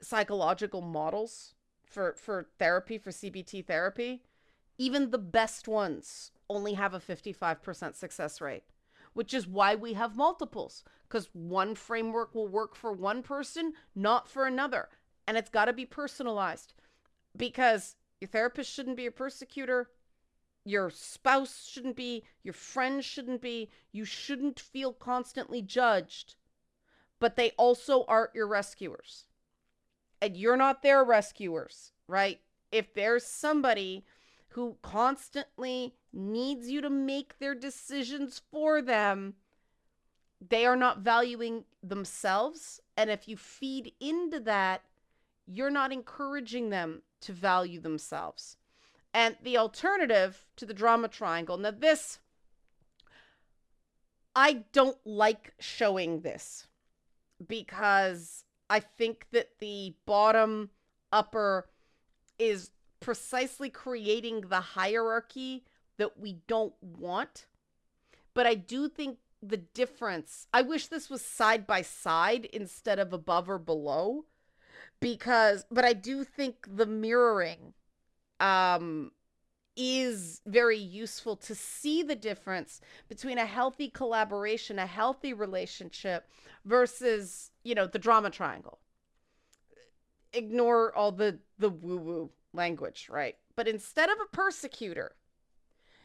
psychological 0.00 0.80
models 0.80 1.54
for 1.84 2.14
for 2.14 2.46
therapy 2.58 2.98
for 2.98 3.10
CBT 3.10 3.66
therapy 3.66 4.22
even 4.80 5.10
the 5.10 5.18
best 5.18 5.68
ones 5.68 6.30
only 6.48 6.72
have 6.72 6.94
a 6.94 7.00
55% 7.00 7.94
success 7.94 8.40
rate, 8.40 8.62
which 9.12 9.34
is 9.34 9.46
why 9.46 9.74
we 9.74 9.92
have 9.92 10.16
multiples, 10.16 10.84
because 11.06 11.28
one 11.34 11.74
framework 11.74 12.34
will 12.34 12.48
work 12.48 12.74
for 12.74 12.90
one 12.90 13.22
person, 13.22 13.74
not 13.94 14.26
for 14.26 14.46
another. 14.46 14.88
And 15.28 15.36
it's 15.36 15.50
got 15.50 15.66
to 15.66 15.74
be 15.74 15.84
personalized 15.84 16.72
because 17.36 17.96
your 18.22 18.28
therapist 18.28 18.72
shouldn't 18.72 18.96
be 18.96 19.04
a 19.04 19.10
persecutor. 19.10 19.90
Your 20.64 20.88
spouse 20.88 21.68
shouldn't 21.68 21.96
be, 21.96 22.24
your 22.42 22.54
friends 22.54 23.04
shouldn't 23.04 23.42
be, 23.42 23.70
you 23.92 24.06
shouldn't 24.06 24.58
feel 24.58 24.94
constantly 24.94 25.60
judged, 25.60 26.36
but 27.20 27.36
they 27.36 27.52
also 27.52 28.04
aren't 28.08 28.34
your 28.34 28.48
rescuers. 28.48 29.26
And 30.20 30.36
you're 30.36 30.56
not 30.56 30.82
their 30.82 31.04
rescuers, 31.04 31.92
right? 32.08 32.40
If 32.72 32.92
there's 32.94 33.24
somebody 33.24 34.04
who 34.48 34.76
constantly 34.82 35.94
needs 36.12 36.68
you 36.68 36.80
to 36.80 36.90
make 36.90 37.38
their 37.38 37.54
decisions 37.54 38.42
for 38.50 38.82
them, 38.82 39.34
they 40.46 40.66
are 40.66 40.76
not 40.76 40.98
valuing 40.98 41.64
themselves. 41.82 42.80
And 42.96 43.10
if 43.10 43.28
you 43.28 43.36
feed 43.36 43.92
into 44.00 44.40
that, 44.40 44.82
you're 45.46 45.70
not 45.70 45.92
encouraging 45.92 46.70
them 46.70 47.02
to 47.20 47.32
value 47.32 47.80
themselves. 47.80 48.56
And 49.12 49.36
the 49.42 49.58
alternative 49.58 50.46
to 50.56 50.66
the 50.66 50.74
drama 50.74 51.08
triangle, 51.08 51.56
now, 51.56 51.72
this, 51.72 52.18
I 54.34 54.64
don't 54.72 54.98
like 55.04 55.54
showing 55.58 56.20
this 56.20 56.66
because 57.46 58.44
I 58.68 58.80
think 58.80 59.26
that 59.32 59.58
the 59.58 59.94
bottom 60.06 60.70
upper 61.12 61.68
is 62.38 62.70
precisely 63.00 63.70
creating 63.70 64.42
the 64.42 64.60
hierarchy 64.60 65.64
that 65.98 66.18
we 66.18 66.38
don't 66.46 66.74
want. 66.82 67.46
But 68.34 68.46
I 68.46 68.54
do 68.54 68.88
think 68.88 69.18
the 69.42 69.56
difference, 69.56 70.46
I 70.52 70.62
wish 70.62 70.86
this 70.86 71.10
was 71.10 71.22
side 71.22 71.66
by 71.66 71.82
side 71.82 72.44
instead 72.46 72.98
of 72.98 73.12
above 73.12 73.48
or 73.48 73.58
below 73.58 74.24
because 75.00 75.64
but 75.70 75.84
I 75.84 75.92
do 75.92 76.24
think 76.24 76.66
the 76.68 76.86
mirroring 76.86 77.74
um 78.38 79.12
is 79.80 80.42
very 80.44 80.76
useful 80.76 81.36
to 81.36 81.54
see 81.54 82.02
the 82.02 82.14
difference 82.14 82.82
between 83.08 83.38
a 83.38 83.46
healthy 83.46 83.88
collaboration, 83.88 84.78
a 84.78 84.84
healthy 84.84 85.32
relationship 85.32 86.28
versus, 86.66 87.50
you 87.64 87.74
know, 87.74 87.86
the 87.86 87.98
drama 87.98 88.28
triangle. 88.28 88.78
Ignore 90.34 90.94
all 90.94 91.12
the 91.12 91.38
the 91.58 91.70
woo 91.70 91.96
woo 91.96 92.30
language, 92.52 93.08
right? 93.10 93.36
But 93.56 93.68
instead 93.68 94.10
of 94.10 94.18
a 94.20 94.36
persecutor, 94.36 95.16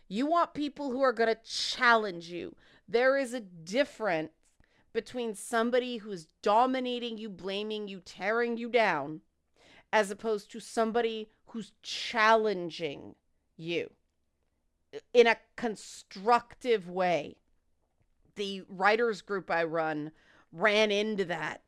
you 0.08 0.26
want 0.26 0.54
people 0.54 0.92
who 0.92 1.02
are 1.02 1.14
going 1.14 1.36
to 1.36 1.42
challenge 1.44 2.30
you. 2.30 2.56
There 2.88 3.18
is 3.18 3.34
a 3.34 3.42
difference 3.42 4.32
between 4.94 5.36
somebody 5.36 5.98
who's 5.98 6.28
dominating 6.42 7.18
you, 7.18 7.28
blaming 7.28 7.90
you, 7.90 8.00
tearing 8.00 8.56
you 8.56 8.70
down, 8.70 9.20
as 9.92 10.10
opposed 10.10 10.50
to 10.52 10.62
somebody 10.62 11.30
who's 11.48 11.74
challenging 11.84 13.16
you 13.58 13.90
in 15.14 15.28
a 15.28 15.38
constructive 15.56 16.90
way. 16.90 17.36
The 18.36 18.64
writers 18.68 19.22
group 19.22 19.50
I 19.50 19.64
run 19.64 20.12
ran 20.52 20.92
into 20.92 21.26
that 21.26 21.62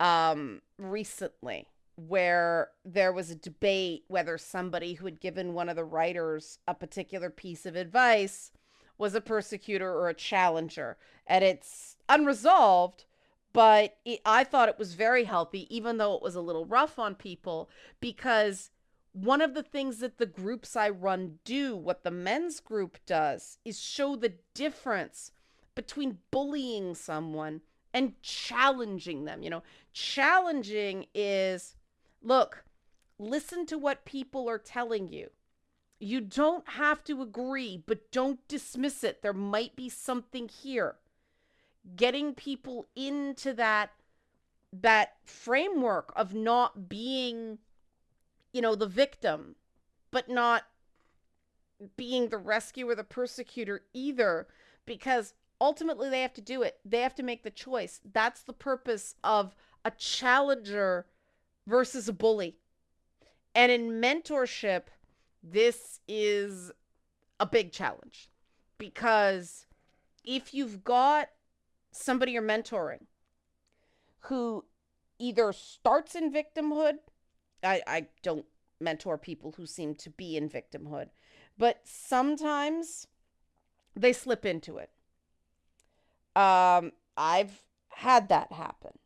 um, 0.00 0.62
recently 0.78 1.68
where 1.96 2.70
there 2.84 3.12
was 3.12 3.30
a 3.30 3.36
debate 3.36 4.04
whether 4.08 4.36
somebody 4.36 4.94
who 4.94 5.04
had 5.04 5.20
given 5.20 5.54
one 5.54 5.68
of 5.68 5.76
the 5.76 5.84
writers 5.84 6.58
a 6.66 6.74
particular 6.74 7.30
piece 7.30 7.66
of 7.66 7.76
advice 7.76 8.50
was 8.98 9.14
a 9.14 9.20
persecutor 9.20 9.90
or 9.90 10.08
a 10.08 10.14
challenger. 10.14 10.96
And 11.26 11.44
it's 11.44 11.96
unresolved, 12.08 13.04
but 13.52 13.96
it, 14.04 14.20
I 14.24 14.44
thought 14.44 14.68
it 14.68 14.78
was 14.78 14.94
very 14.94 15.24
healthy, 15.24 15.74
even 15.74 15.98
though 15.98 16.14
it 16.14 16.22
was 16.22 16.34
a 16.34 16.40
little 16.40 16.64
rough 16.64 16.98
on 16.98 17.14
people, 17.14 17.70
because 18.00 18.70
one 19.14 19.40
of 19.40 19.54
the 19.54 19.62
things 19.62 19.98
that 19.98 20.18
the 20.18 20.26
groups 20.26 20.76
I 20.76 20.90
run 20.90 21.38
do, 21.44 21.74
what 21.74 22.04
the 22.04 22.10
men's 22.10 22.60
group 22.60 22.98
does, 23.06 23.58
is 23.64 23.80
show 23.80 24.14
the 24.14 24.34
difference 24.52 25.30
between 25.74 26.18
bullying 26.30 26.94
someone 26.94 27.62
and 27.94 28.20
challenging 28.22 29.24
them. 29.24 29.42
You 29.42 29.50
know, 29.50 29.62
challenging 29.92 31.06
is 31.14 31.76
Look, 32.24 32.64
listen 33.18 33.66
to 33.66 33.76
what 33.76 34.06
people 34.06 34.48
are 34.48 34.58
telling 34.58 35.08
you. 35.12 35.28
You 36.00 36.22
don't 36.22 36.66
have 36.70 37.04
to 37.04 37.20
agree, 37.20 37.82
but 37.86 38.10
don't 38.10 38.46
dismiss 38.48 39.04
it. 39.04 39.20
There 39.22 39.34
might 39.34 39.76
be 39.76 39.90
something 39.90 40.48
here. 40.48 40.96
Getting 41.94 42.34
people 42.34 42.88
into 42.96 43.52
that 43.54 43.90
that 44.72 45.12
framework 45.24 46.12
of 46.16 46.34
not 46.34 46.88
being 46.88 47.58
you 48.54 48.62
know 48.62 48.74
the 48.74 48.86
victim 48.86 49.56
but 50.10 50.30
not 50.30 50.62
being 51.96 52.28
the 52.28 52.38
rescuer 52.38 52.94
the 52.94 53.04
persecutor 53.04 53.82
either 53.92 54.46
because 54.86 55.34
ultimately 55.60 56.08
they 56.08 56.22
have 56.22 56.32
to 56.32 56.40
do 56.40 56.62
it 56.62 56.78
they 56.84 57.00
have 57.00 57.14
to 57.14 57.22
make 57.22 57.42
the 57.42 57.50
choice 57.50 58.00
that's 58.12 58.42
the 58.42 58.52
purpose 58.54 59.16
of 59.22 59.54
a 59.84 59.90
challenger 59.90 61.06
versus 61.66 62.08
a 62.08 62.12
bully. 62.12 62.56
And 63.54 63.70
in 63.70 64.00
mentorship, 64.00 64.84
this 65.42 66.00
is 66.08 66.72
a 67.38 67.46
big 67.46 67.72
challenge 67.72 68.28
because 68.78 69.66
if 70.24 70.54
you've 70.54 70.82
got 70.82 71.28
somebody 71.92 72.32
you're 72.32 72.42
mentoring 72.42 73.06
who 74.20 74.64
either 75.18 75.52
starts 75.52 76.14
in 76.14 76.32
victimhood, 76.32 76.94
I, 77.64 77.82
I 77.86 78.06
don't 78.22 78.46
mentor 78.80 79.18
people 79.18 79.52
who 79.56 79.66
seem 79.66 79.94
to 79.96 80.10
be 80.10 80.36
in 80.36 80.48
victimhood, 80.48 81.08
but 81.56 81.80
sometimes 81.84 83.06
they 83.96 84.12
slip 84.12 84.44
into 84.44 84.78
it. 84.78 84.90
Um, 86.36 86.92
I've 87.16 87.62
had 87.88 88.28
that 88.28 88.52
happen. 88.52 88.98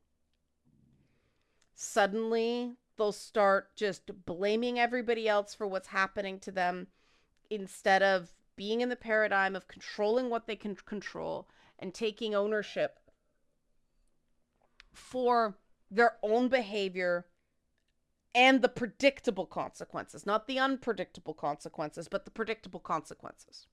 Suddenly, 1.75 2.77
they'll 2.97 3.13
start 3.13 3.77
just 3.77 4.11
blaming 4.27 4.79
everybody 4.79 5.29
else 5.29 5.55
for 5.55 5.67
what's 5.67 5.89
happening 5.89 6.41
to 6.41 6.51
them 6.51 6.89
instead 7.51 8.03
of 8.03 8.35
being 8.57 8.81
in 8.81 8.89
the 8.89 8.97
paradigm 8.97 9.55
of 9.55 9.69
controlling 9.69 10.29
what 10.29 10.47
they 10.47 10.57
can 10.57 10.75
control 10.75 11.49
and 11.79 11.95
taking 11.95 12.35
ownership 12.35 12.99
for 14.93 15.57
their 15.91 16.17
own 16.23 16.49
behavior 16.49 17.27
and 18.39 18.63
the 18.63 18.69
predictable 18.69 19.47
consequences, 19.47 20.25
not 20.25 20.47
the 20.47 20.61
unpredictable 20.61 21.35
consequences, 21.35 22.07
but 22.07 22.25
the 22.25 22.31
predictable 22.31 22.79
consequences. 22.79 23.67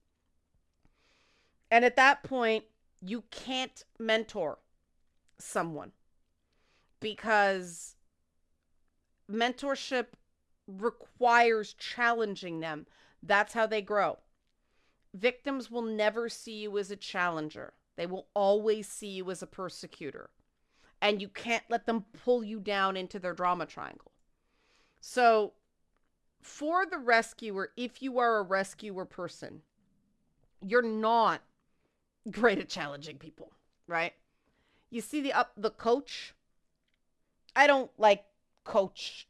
And 1.69 1.85
at 1.85 1.95
that 1.97 2.23
point, 2.23 2.63
you 2.99 3.25
can't 3.29 3.83
mentor 3.99 4.57
someone 5.37 5.91
because 6.99 7.95
mentorship 9.31 10.07
requires 10.67 11.73
challenging 11.73 12.59
them. 12.59 12.87
That's 13.21 13.53
how 13.53 13.67
they 13.67 13.83
grow. 13.83 14.17
Victims 15.13 15.69
will 15.69 15.83
never 15.83 16.27
see 16.27 16.57
you 16.61 16.75
as 16.79 16.89
a 16.89 16.95
challenger, 16.95 17.73
they 17.97 18.07
will 18.07 18.29
always 18.33 18.89
see 18.89 19.09
you 19.09 19.29
as 19.29 19.43
a 19.43 19.47
persecutor. 19.47 20.31
And 21.03 21.21
you 21.21 21.29
can't 21.29 21.65
let 21.69 21.85
them 21.85 22.05
pull 22.23 22.43
you 22.43 22.59
down 22.59 22.97
into 22.97 23.19
their 23.19 23.33
drama 23.33 23.67
triangle. 23.67 24.11
So, 24.99 25.53
for 26.41 26.85
the 26.85 26.97
rescuer, 26.97 27.71
if 27.77 28.01
you 28.01 28.19
are 28.19 28.37
a 28.37 28.43
rescuer 28.43 29.05
person, 29.05 29.61
you're 30.61 30.81
not 30.81 31.41
great 32.31 32.59
at 32.59 32.69
challenging 32.69 33.17
people, 33.17 33.51
right? 33.87 34.13
You 34.89 35.01
see 35.01 35.21
the 35.21 35.33
up 35.33 35.51
the 35.57 35.71
coach. 35.71 36.33
I 37.55 37.67
don't 37.67 37.91
like 37.97 38.25
coach 38.63 39.27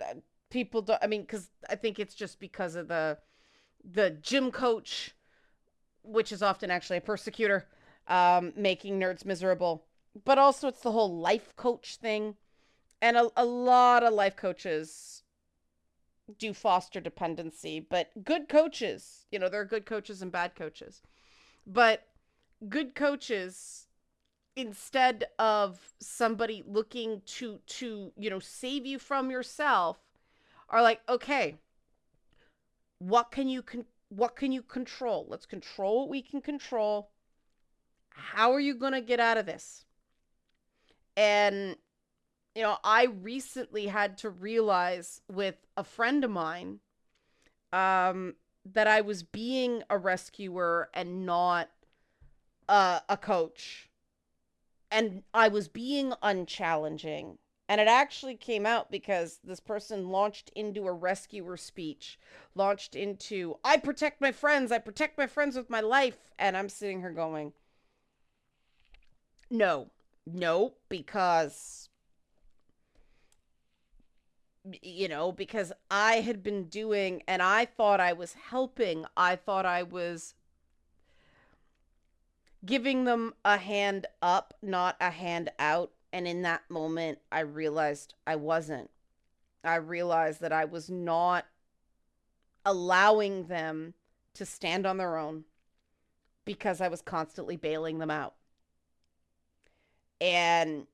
uh, 0.00 0.14
people 0.50 0.82
don't 0.82 1.02
I 1.02 1.06
mean 1.06 1.26
cuz 1.26 1.50
I 1.68 1.76
think 1.76 1.98
it's 1.98 2.14
just 2.14 2.40
because 2.40 2.74
of 2.76 2.88
the 2.88 3.18
the 3.84 4.10
gym 4.10 4.50
coach 4.52 5.14
which 6.02 6.32
is 6.32 6.42
often 6.42 6.70
actually 6.70 6.98
a 6.98 7.02
persecutor 7.02 7.68
um 8.08 8.52
making 8.56 8.98
nerds 8.98 9.24
miserable. 9.24 9.86
But 10.24 10.38
also 10.38 10.68
it's 10.68 10.80
the 10.82 10.92
whole 10.92 11.18
life 11.18 11.54
coach 11.56 11.96
thing. 11.96 12.36
And 13.02 13.16
a, 13.16 13.30
a 13.36 13.44
lot 13.44 14.02
of 14.02 14.12
life 14.12 14.36
coaches 14.36 15.22
do 16.38 16.52
foster 16.52 17.00
dependency, 17.00 17.80
but 17.80 18.10
good 18.24 18.48
coaches, 18.48 19.26
you 19.30 19.38
know, 19.38 19.48
there 19.48 19.60
are 19.60 19.64
good 19.64 19.86
coaches 19.86 20.22
and 20.22 20.30
bad 20.30 20.54
coaches. 20.54 21.02
But 21.66 22.06
good 22.68 22.94
coaches 22.94 23.86
instead 24.56 25.24
of 25.38 25.92
somebody 26.00 26.62
looking 26.66 27.22
to 27.24 27.60
to 27.66 28.12
you 28.16 28.28
know 28.28 28.40
save 28.40 28.84
you 28.84 28.98
from 28.98 29.30
yourself 29.30 29.98
are 30.68 30.82
like 30.82 31.00
okay 31.08 31.56
what 32.98 33.30
can 33.30 33.48
you 33.48 33.62
con- 33.62 33.86
what 34.08 34.34
can 34.34 34.50
you 34.50 34.60
control 34.60 35.24
let's 35.28 35.46
control 35.46 36.00
what 36.00 36.08
we 36.08 36.20
can 36.20 36.40
control 36.40 37.10
how 38.10 38.52
are 38.52 38.60
you 38.60 38.74
going 38.74 38.92
to 38.92 39.00
get 39.00 39.20
out 39.20 39.38
of 39.38 39.46
this 39.46 39.84
and 41.16 41.76
you 42.54 42.62
know 42.62 42.76
i 42.84 43.04
recently 43.04 43.86
had 43.86 44.18
to 44.18 44.30
realize 44.30 45.20
with 45.30 45.56
a 45.76 45.84
friend 45.84 46.24
of 46.24 46.30
mine 46.30 46.80
um 47.72 48.34
that 48.64 48.86
i 48.86 49.00
was 49.00 49.22
being 49.22 49.82
a 49.88 49.96
rescuer 49.96 50.88
and 50.94 51.24
not 51.24 51.70
uh, 52.68 53.00
a 53.08 53.16
coach 53.16 53.90
and 54.90 55.22
I 55.32 55.48
was 55.48 55.68
being 55.68 56.12
unchallenging. 56.22 57.38
And 57.68 57.80
it 57.80 57.86
actually 57.86 58.34
came 58.34 58.66
out 58.66 58.90
because 58.90 59.38
this 59.44 59.60
person 59.60 60.08
launched 60.08 60.50
into 60.56 60.88
a 60.88 60.92
rescuer 60.92 61.56
speech, 61.56 62.18
launched 62.56 62.96
into, 62.96 63.58
I 63.64 63.76
protect 63.76 64.20
my 64.20 64.32
friends, 64.32 64.72
I 64.72 64.78
protect 64.78 65.16
my 65.16 65.28
friends 65.28 65.54
with 65.54 65.70
my 65.70 65.80
life. 65.80 66.18
And 66.36 66.56
I'm 66.56 66.68
sitting 66.68 67.00
here 67.00 67.12
going, 67.12 67.52
no, 69.48 69.90
no, 70.26 70.74
because, 70.88 71.89
you 74.82 75.08
know, 75.08 75.32
because 75.32 75.72
I 75.90 76.16
had 76.16 76.42
been 76.42 76.64
doing, 76.64 77.22
and 77.26 77.42
I 77.42 77.64
thought 77.64 78.00
I 78.00 78.12
was 78.12 78.34
helping, 78.34 79.06
I 79.16 79.36
thought 79.36 79.66
I 79.66 79.82
was 79.82 80.34
giving 82.64 83.04
them 83.04 83.34
a 83.44 83.56
hand 83.56 84.06
up, 84.20 84.54
not 84.62 84.96
a 85.00 85.10
hand 85.10 85.50
out. 85.58 85.92
And 86.12 86.26
in 86.26 86.42
that 86.42 86.62
moment, 86.68 87.20
I 87.30 87.40
realized 87.40 88.14
I 88.26 88.36
wasn't. 88.36 88.90
I 89.62 89.76
realized 89.76 90.40
that 90.40 90.52
I 90.52 90.64
was 90.64 90.90
not 90.90 91.46
allowing 92.64 93.46
them 93.46 93.94
to 94.34 94.44
stand 94.44 94.86
on 94.86 94.96
their 94.96 95.16
own 95.16 95.44
because 96.44 96.80
I 96.80 96.88
was 96.88 97.00
constantly 97.00 97.56
bailing 97.56 97.98
them 97.98 98.10
out. 98.10 98.34
And 100.20 100.86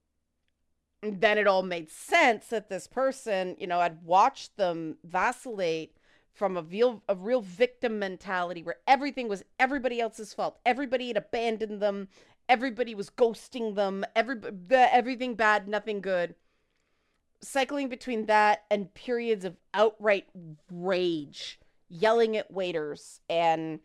then 1.03 1.39
it 1.39 1.47
all 1.47 1.63
made 1.63 1.91
sense 1.91 2.47
that 2.49 2.69
this 2.69 2.87
person, 2.87 3.57
you 3.59 3.67
know, 3.67 3.81
I'd 3.81 4.03
watched 4.03 4.57
them 4.57 4.97
vacillate 5.05 5.97
from 6.37 6.57
a 6.57 6.63
real 6.63 7.03
a 7.09 7.15
real 7.15 7.41
victim 7.41 7.99
mentality 7.99 8.63
where 8.63 8.77
everything 8.87 9.29
was 9.29 9.43
everybody 9.59 10.01
else's 10.01 10.35
fault. 10.35 10.59
Everybody 10.67 11.09
had 11.09 11.17
abandoned 11.17 11.81
them. 11.81 12.09
Everybody 12.49 12.95
was 12.95 13.11
ghosting 13.11 13.75
them. 13.75 14.05
Every 14.15 14.37
everything 14.71 15.35
bad, 15.35 15.67
nothing 15.67 16.01
good. 16.01 16.35
Cycling 17.41 17.89
between 17.89 18.27
that 18.27 18.65
and 18.71 18.93
periods 18.95 19.45
of 19.45 19.57
outright 19.75 20.27
rage, 20.71 21.59
yelling 21.89 22.37
at 22.37 22.51
waiters 22.51 23.21
and 23.29 23.81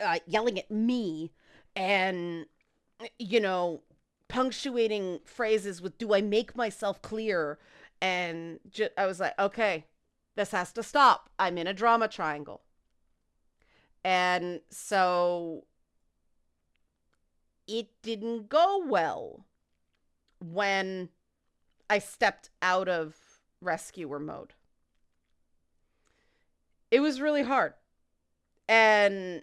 uh, 0.00 0.18
yelling 0.26 0.58
at 0.58 0.70
me, 0.70 1.32
and 1.76 2.46
you 3.18 3.40
know, 3.40 3.82
punctuating 4.28 5.20
phrases 5.24 5.82
with 5.82 5.98
"Do 5.98 6.14
I 6.14 6.20
make 6.20 6.54
myself 6.56 7.02
clear?" 7.02 7.58
And 8.00 8.60
ju- 8.70 8.90
I 8.96 9.06
was 9.06 9.20
like, 9.20 9.38
okay, 9.38 9.86
this 10.36 10.52
has 10.52 10.72
to 10.74 10.82
stop. 10.82 11.30
I'm 11.38 11.58
in 11.58 11.66
a 11.66 11.74
drama 11.74 12.08
triangle. 12.08 12.62
And 14.04 14.60
so 14.70 15.64
it 17.66 17.88
didn't 18.02 18.48
go 18.48 18.82
well 18.86 19.44
when 20.38 21.08
I 21.90 21.98
stepped 21.98 22.50
out 22.62 22.88
of 22.88 23.16
rescuer 23.60 24.18
mode. 24.18 24.54
It 26.90 27.00
was 27.00 27.20
really 27.20 27.42
hard. 27.42 27.74
And 28.68 29.42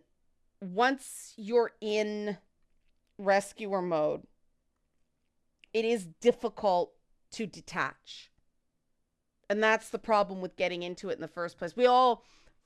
once 0.62 1.34
you're 1.36 1.72
in 1.82 2.38
rescuer 3.18 3.82
mode, 3.82 4.24
it 5.76 5.84
is 5.84 6.06
difficult 6.22 6.94
to 7.32 7.46
detach. 7.46 8.32
And 9.50 9.62
that's 9.62 9.90
the 9.90 10.00
problem 10.00 10.40
with 10.40 10.56
getting 10.56 10.84
into 10.84 11.10
it 11.10 11.16
in 11.16 11.22
the 11.22 11.28
first 11.28 11.58
place. 11.58 11.76
We 11.76 11.86
all 11.86 12.24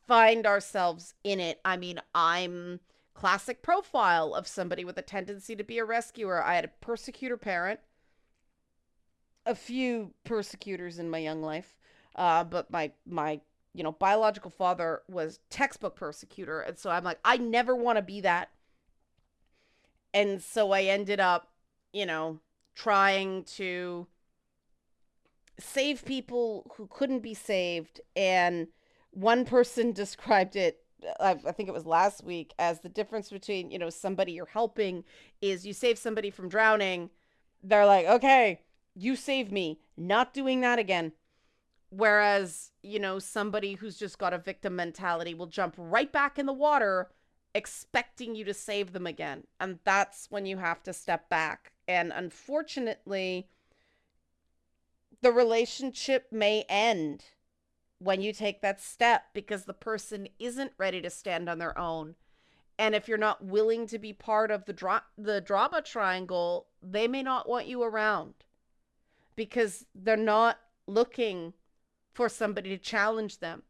find 0.08 0.46
ourselves 0.46 1.16
in 1.24 1.40
it. 1.40 1.60
I 1.66 1.76
mean, 1.76 2.00
I'm 2.14 2.82
classic 3.16 3.64
profile 3.64 4.36
of 4.36 4.48
somebody 4.48 4.86
with 4.86 4.96
a 5.00 5.02
tendency 5.02 5.56
to 5.56 5.64
be 5.64 5.80
a 5.80 5.86
rescuer. 5.86 6.44
I 6.44 6.54
had 6.54 6.66
a 6.66 6.72
persecutor 6.82 7.36
parent, 7.36 7.80
a 9.44 9.56
few 9.56 10.14
persecutors 10.24 11.00
in 11.00 11.10
my 11.10 11.18
young 11.18 11.42
life, 11.42 11.76
uh, 12.16 12.44
but 12.44 12.70
my 12.70 12.92
my 13.08 13.42
you 13.74 13.84
know 13.84 13.92
biological 13.92 14.52
father 14.52 15.02
was 15.10 15.40
textbook 15.50 15.96
persecutor, 15.96 16.62
and 16.62 16.78
so 16.78 16.92
I'm 16.92 17.04
like, 17.04 17.20
I 17.26 17.38
never 17.38 17.76
want 17.76 17.98
to 17.98 18.04
be 18.04 18.22
that. 18.22 18.50
And 20.14 20.44
so 20.44 20.72
I 20.72 20.84
ended 20.84 21.20
up, 21.20 21.50
you 21.92 22.06
know, 22.06 22.40
trying 22.80 23.44
to 23.44 24.08
save 25.60 26.06
people 26.06 26.72
who 26.78 26.88
couldn't 26.88 27.20
be 27.20 27.34
saved. 27.34 28.00
And 28.16 28.68
one 29.12 29.44
person 29.44 29.92
described 30.04 30.56
it, 30.56 30.80
I, 31.20 31.32
I 31.46 31.52
think 31.52 31.68
it 31.68 31.74
was 31.74 31.86
last 31.86 32.24
week, 32.24 32.54
as 32.58 32.80
the 32.80 32.90
difference 32.90 33.30
between, 33.30 33.70
you 33.70 33.80
know, 33.80 33.90
somebody 33.90 34.32
you're 34.32 34.46
helping 34.46 35.04
is 35.42 35.66
you 35.66 35.74
save 35.74 35.98
somebody 35.98 36.30
from 36.30 36.48
drowning. 36.48 37.10
They're 37.64 37.86
like, 37.86 38.06
okay, 38.06 38.62
you 38.96 39.18
save 39.18 39.52
me, 39.52 39.80
not 39.98 40.34
doing 40.34 40.62
that 40.62 40.80
again. 40.80 41.12
Whereas, 41.90 42.72
you 42.82 43.00
know, 43.00 43.20
somebody 43.20 43.74
who's 43.74 43.98
just 43.98 44.20
got 44.20 44.34
a 44.34 44.38
victim 44.38 44.76
mentality 44.76 45.34
will 45.34 45.48
jump 45.48 45.76
right 45.78 46.12
back 46.12 46.40
in 46.40 46.46
the 46.46 46.54
water 46.54 47.10
expecting 47.56 48.36
you 48.36 48.46
to 48.46 48.54
save 48.54 48.94
them 48.94 49.08
again. 49.08 49.44
And 49.60 49.80
that's 49.84 50.28
when 50.30 50.46
you 50.46 50.58
have 50.58 50.84
to 50.84 50.94
step 50.94 51.30
back. 51.30 51.74
And 51.90 52.14
unfortunately, 52.16 53.50
the 55.22 55.32
relationship 55.34 56.28
may 56.32 56.64
end 56.70 57.26
when 58.00 58.22
you 58.22 58.32
take 58.32 58.62
that 58.62 58.80
step 58.82 59.26
because 59.34 59.66
the 59.66 59.74
person 59.74 60.30
isn't 60.40 60.74
ready 60.78 61.02
to 61.02 61.10
stand 61.10 61.50
on 61.50 61.60
their 61.60 61.78
own 61.78 62.16
And 62.80 62.96
if 62.96 63.08
you're 63.10 63.18
not 63.18 63.44
willing 63.46 63.88
to 63.88 64.00
be 64.00 64.14
part 64.14 64.52
of 64.52 64.66
the 64.66 64.74
dra- 64.74 65.04
the 65.18 65.42
drama 65.42 65.82
triangle, 65.82 66.68
they 66.82 67.08
may 67.08 67.24
not 67.24 67.48
want 67.48 67.68
you 67.68 67.84
around 67.84 68.36
because 69.36 69.86
they're 69.94 70.18
not 70.18 70.60
looking 70.88 71.54
for 72.14 72.30
somebody 72.30 72.70
to 72.72 72.78
challenge 72.78 73.40
them. 73.40 73.64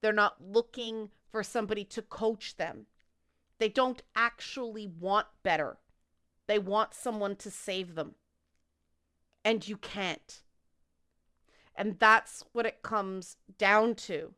They're 0.00 0.12
not 0.12 0.42
looking 0.42 1.10
for 1.30 1.42
somebody 1.42 1.84
to 1.86 2.02
coach 2.02 2.56
them. 2.56 2.86
They 3.58 3.68
don't 3.70 4.02
actually 4.16 4.86
want 4.86 5.28
better. 5.42 5.78
They 6.50 6.58
want 6.58 6.94
someone 6.94 7.36
to 7.36 7.48
save 7.48 7.94
them. 7.94 8.16
And 9.44 9.68
you 9.68 9.76
can't. 9.76 10.42
And 11.76 11.96
that's 12.00 12.42
what 12.50 12.66
it 12.66 12.82
comes 12.82 13.36
down 13.56 13.94
to. 14.06 14.34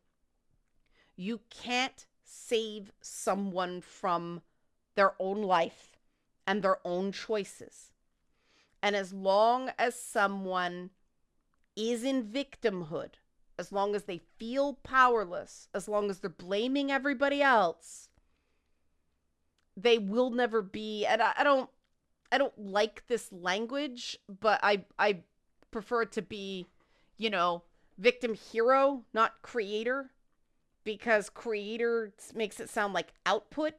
You 1.17 1.41
can't 1.49 2.05
save 2.23 2.93
someone 3.01 3.81
from 3.81 4.43
their 4.95 5.15
own 5.19 5.41
life 5.41 5.97
and 6.47 6.61
their 6.61 6.87
own 6.87 7.13
choices. 7.13 7.93
And 8.83 8.95
as 8.95 9.15
long 9.15 9.71
as 9.79 9.99
someone 9.99 10.91
is 11.75 12.05
in 12.05 12.25
victimhood, 12.25 13.15
as 13.59 13.73
long 13.73 13.95
as 13.95 14.03
they 14.03 14.21
feel 14.37 14.75
powerless, 14.75 15.67
as 15.73 15.89
long 15.89 16.11
as 16.11 16.19
they're 16.19 16.29
blaming 16.29 16.93
everybody 16.93 17.41
else, 17.41 18.11
they 19.75 19.97
will 19.97 20.29
never 20.29 20.61
be. 20.61 21.07
And 21.07 21.23
I, 21.23 21.33
I 21.39 21.45
don't, 21.45 21.71
I 22.33 22.39
don't 22.39 22.59
like 22.59 23.07
this 23.09 23.31
language, 23.31 24.19
but 24.41 24.59
I, 24.63 24.87
I 24.99 25.19
prefer 25.71 26.03
it 26.03 26.13
to 26.13 26.23
be, 26.23 26.67
you 27.19 27.29
know, 27.29 27.63
victim 27.99 28.33
hero, 28.33 29.05
not 29.13 29.43
creator, 29.43 30.11
because 30.83 31.29
creator 31.29 32.15
makes 32.35 32.59
it 32.59 32.71
sound 32.71 32.95
like 32.95 33.13
output. 33.27 33.75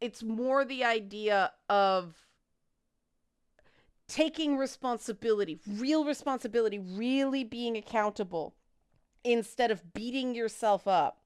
It's 0.00 0.22
more 0.22 0.64
the 0.64 0.84
idea 0.84 1.50
of 1.68 2.14
taking 4.06 4.56
responsibility, 4.56 5.58
real 5.66 6.04
responsibility, 6.04 6.78
really 6.78 7.42
being 7.42 7.76
accountable 7.76 8.54
instead 9.24 9.72
of 9.72 9.92
beating 9.92 10.34
yourself 10.34 10.86
up. 10.86 11.18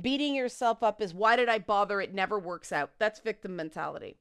Beating 0.00 0.34
yourself 0.36 0.82
up 0.82 1.02
is 1.02 1.12
why 1.12 1.34
did 1.34 1.48
I 1.48 1.58
bother? 1.58 2.00
It 2.00 2.14
never 2.14 2.38
works 2.38 2.72
out. 2.72 2.92
That's 2.98 3.20
victim 3.20 3.56
mentality. 3.56 4.16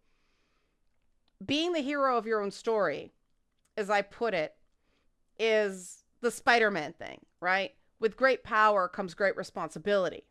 Being 1.43 1.73
the 1.73 1.81
hero 1.81 2.17
of 2.17 2.25
your 2.25 2.41
own 2.41 2.51
story, 2.51 3.13
as 3.77 3.89
I 3.89 4.01
put 4.01 4.33
it, 4.33 4.55
is 5.39 6.03
the 6.21 6.31
Spider 6.31 6.71
Man 6.71 6.93
thing, 6.93 7.19
right? 7.39 7.73
With 7.99 8.17
great 8.17 8.43
power 8.43 8.87
comes 8.87 9.13
great 9.13 9.35
responsibility. 9.37 10.25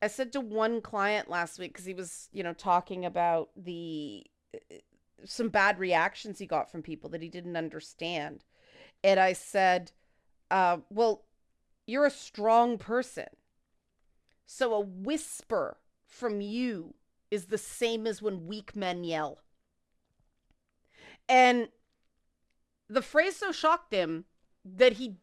I 0.00 0.06
said 0.06 0.32
to 0.32 0.40
one 0.40 0.80
client 0.80 1.28
last 1.28 1.58
week 1.58 1.72
because 1.72 1.84
he 1.84 1.94
was, 1.94 2.28
you 2.32 2.42
know, 2.42 2.52
talking 2.52 3.04
about 3.04 3.50
the 3.56 4.24
some 5.24 5.48
bad 5.48 5.78
reactions 5.78 6.38
he 6.38 6.46
got 6.46 6.70
from 6.70 6.82
people 6.82 7.10
that 7.10 7.22
he 7.22 7.28
didn't 7.28 7.56
understand. 7.56 8.44
And 9.02 9.18
I 9.18 9.32
said, 9.32 9.92
uh, 10.50 10.78
Well, 10.90 11.24
you're 11.86 12.06
a 12.06 12.10
strong 12.10 12.78
person. 12.78 13.26
So 14.46 14.72
a 14.74 14.80
whisper 14.80 15.78
from 16.06 16.40
you 16.40 16.94
is 17.30 17.46
the 17.46 17.58
same 17.58 18.06
as 18.06 18.22
when 18.22 18.46
weak 18.46 18.74
men 18.74 19.04
yell. 19.04 19.40
And 21.28 21.68
the 22.88 23.02
phrase 23.02 23.36
so 23.36 23.52
shocked 23.52 23.92
him 23.92 24.24
that 24.64 24.94
he, 24.94 25.16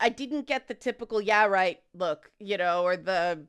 I 0.00 0.08
didn't 0.08 0.46
get 0.46 0.68
the 0.68 0.74
typical, 0.74 1.20
yeah, 1.20 1.46
right, 1.46 1.80
look, 1.94 2.32
you 2.38 2.56
know, 2.56 2.82
or 2.82 2.96
the, 2.96 3.46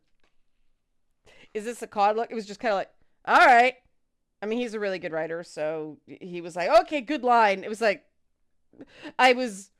is 1.53 1.65
this 1.65 1.81
a 1.81 1.87
cod 1.87 2.15
look? 2.15 2.29
It 2.31 2.35
was 2.35 2.45
just 2.45 2.59
kind 2.59 2.73
of 2.73 2.77
like, 2.77 2.91
all 3.25 3.45
right. 3.45 3.75
I 4.41 4.45
mean, 4.45 4.59
he's 4.59 4.73
a 4.73 4.79
really 4.79 4.99
good 4.99 5.13
writer, 5.13 5.41
so 5.41 5.99
he 6.05 6.41
was 6.41 6.57
like, 6.57 6.69
"Okay, 6.81 6.99
good 6.99 7.23
line." 7.23 7.63
It 7.63 7.69
was 7.69 7.79
like 7.79 8.03
I 9.17 9.31
was 9.31 9.71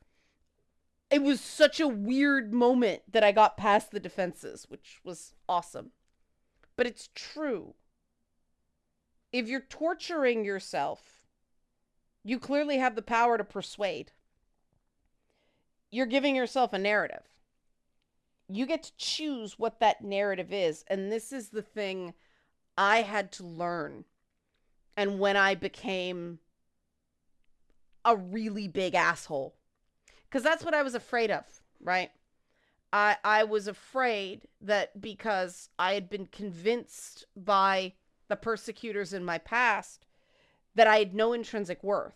it 1.10 1.22
was 1.22 1.40
such 1.40 1.80
a 1.80 1.88
weird 1.88 2.52
moment 2.52 3.02
that 3.12 3.22
I 3.22 3.30
got 3.30 3.56
past 3.56 3.90
the 3.90 4.00
defenses, 4.00 4.66
which 4.68 5.00
was 5.04 5.34
awesome. 5.48 5.90
But 6.76 6.86
it's 6.86 7.10
true. 7.14 7.74
If 9.32 9.48
you're 9.48 9.60
torturing 9.60 10.44
yourself, 10.44 11.13
you 12.24 12.38
clearly 12.38 12.78
have 12.78 12.96
the 12.96 13.02
power 13.02 13.36
to 13.36 13.44
persuade. 13.44 14.12
You're 15.90 16.06
giving 16.06 16.34
yourself 16.34 16.72
a 16.72 16.78
narrative. 16.78 17.22
You 18.48 18.66
get 18.66 18.82
to 18.84 18.96
choose 18.96 19.58
what 19.58 19.80
that 19.80 20.02
narrative 20.02 20.52
is, 20.52 20.84
and 20.88 21.12
this 21.12 21.32
is 21.32 21.50
the 21.50 21.62
thing 21.62 22.14
I 22.76 23.02
had 23.02 23.30
to 23.32 23.44
learn 23.44 24.04
and 24.96 25.18
when 25.18 25.36
I 25.36 25.54
became 25.54 26.38
a 28.04 28.16
really 28.16 28.68
big 28.68 28.94
asshole. 28.94 29.54
Because 30.28 30.42
that's 30.42 30.64
what 30.64 30.74
I 30.74 30.82
was 30.82 30.94
afraid 30.94 31.30
of, 31.30 31.44
right? 31.80 32.10
I, 32.92 33.16
I 33.24 33.44
was 33.44 33.66
afraid 33.66 34.42
that 34.60 35.00
because 35.00 35.68
I 35.78 35.94
had 35.94 36.08
been 36.08 36.26
convinced 36.26 37.26
by 37.36 37.94
the 38.28 38.36
persecutors 38.36 39.12
in 39.12 39.24
my 39.24 39.38
past 39.38 40.06
that 40.74 40.86
I 40.86 40.98
had 40.98 41.14
no 41.14 41.32
intrinsic 41.32 41.82
worth, 41.82 42.14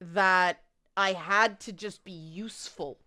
that 0.00 0.62
I 0.96 1.12
had 1.12 1.60
to 1.60 1.72
just 1.72 2.04
be 2.04 2.12
useful 2.12 2.98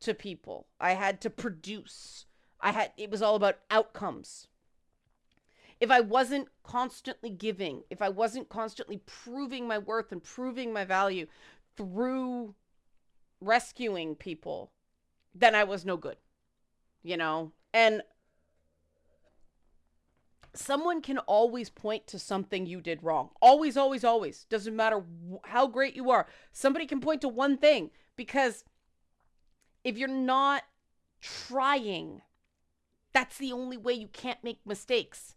to 0.00 0.14
people. 0.14 0.66
I 0.80 0.92
had 0.92 1.20
to 1.22 1.30
produce. 1.30 2.26
I 2.60 2.72
had 2.72 2.92
it 2.96 3.10
was 3.10 3.22
all 3.22 3.36
about 3.36 3.58
outcomes 3.70 4.48
if 5.80 5.90
I 5.90 6.00
wasn't 6.00 6.48
constantly 6.62 7.30
giving, 7.30 7.82
if 7.88 8.02
I 8.02 8.10
wasn't 8.10 8.50
constantly 8.50 8.98
proving 9.06 9.66
my 9.66 9.78
worth 9.78 10.12
and 10.12 10.22
proving 10.22 10.72
my 10.72 10.84
value 10.84 11.26
through 11.76 12.54
rescuing 13.40 14.14
people, 14.14 14.70
then 15.34 15.54
I 15.54 15.64
was 15.64 15.86
no 15.86 15.96
good, 15.96 16.18
you 17.02 17.16
know? 17.16 17.52
And 17.72 18.02
someone 20.54 21.00
can 21.00 21.18
always 21.18 21.70
point 21.70 22.06
to 22.08 22.18
something 22.18 22.66
you 22.66 22.80
did 22.80 23.02
wrong. 23.02 23.30
Always, 23.40 23.76
always, 23.76 24.04
always. 24.04 24.44
Doesn't 24.44 24.74
matter 24.74 25.02
how 25.44 25.66
great 25.66 25.94
you 25.94 26.10
are. 26.10 26.26
Somebody 26.52 26.86
can 26.86 27.00
point 27.00 27.20
to 27.22 27.28
one 27.28 27.56
thing 27.56 27.90
because 28.16 28.64
if 29.84 29.96
you're 29.96 30.08
not 30.08 30.62
trying, 31.20 32.22
that's 33.12 33.38
the 33.38 33.52
only 33.52 33.76
way 33.76 33.92
you 33.92 34.08
can't 34.08 34.42
make 34.42 34.60
mistakes. 34.66 35.34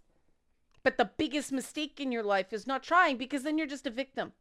But 0.83 0.97
the 0.97 1.11
biggest 1.17 1.51
mistake 1.51 1.99
in 1.99 2.11
your 2.11 2.23
life 2.23 2.51
is 2.51 2.67
not 2.67 2.83
trying 2.83 3.17
because 3.17 3.43
then 3.43 3.57
you're 3.57 3.67
just 3.67 3.87
a 3.87 3.91
victim. 3.91 4.33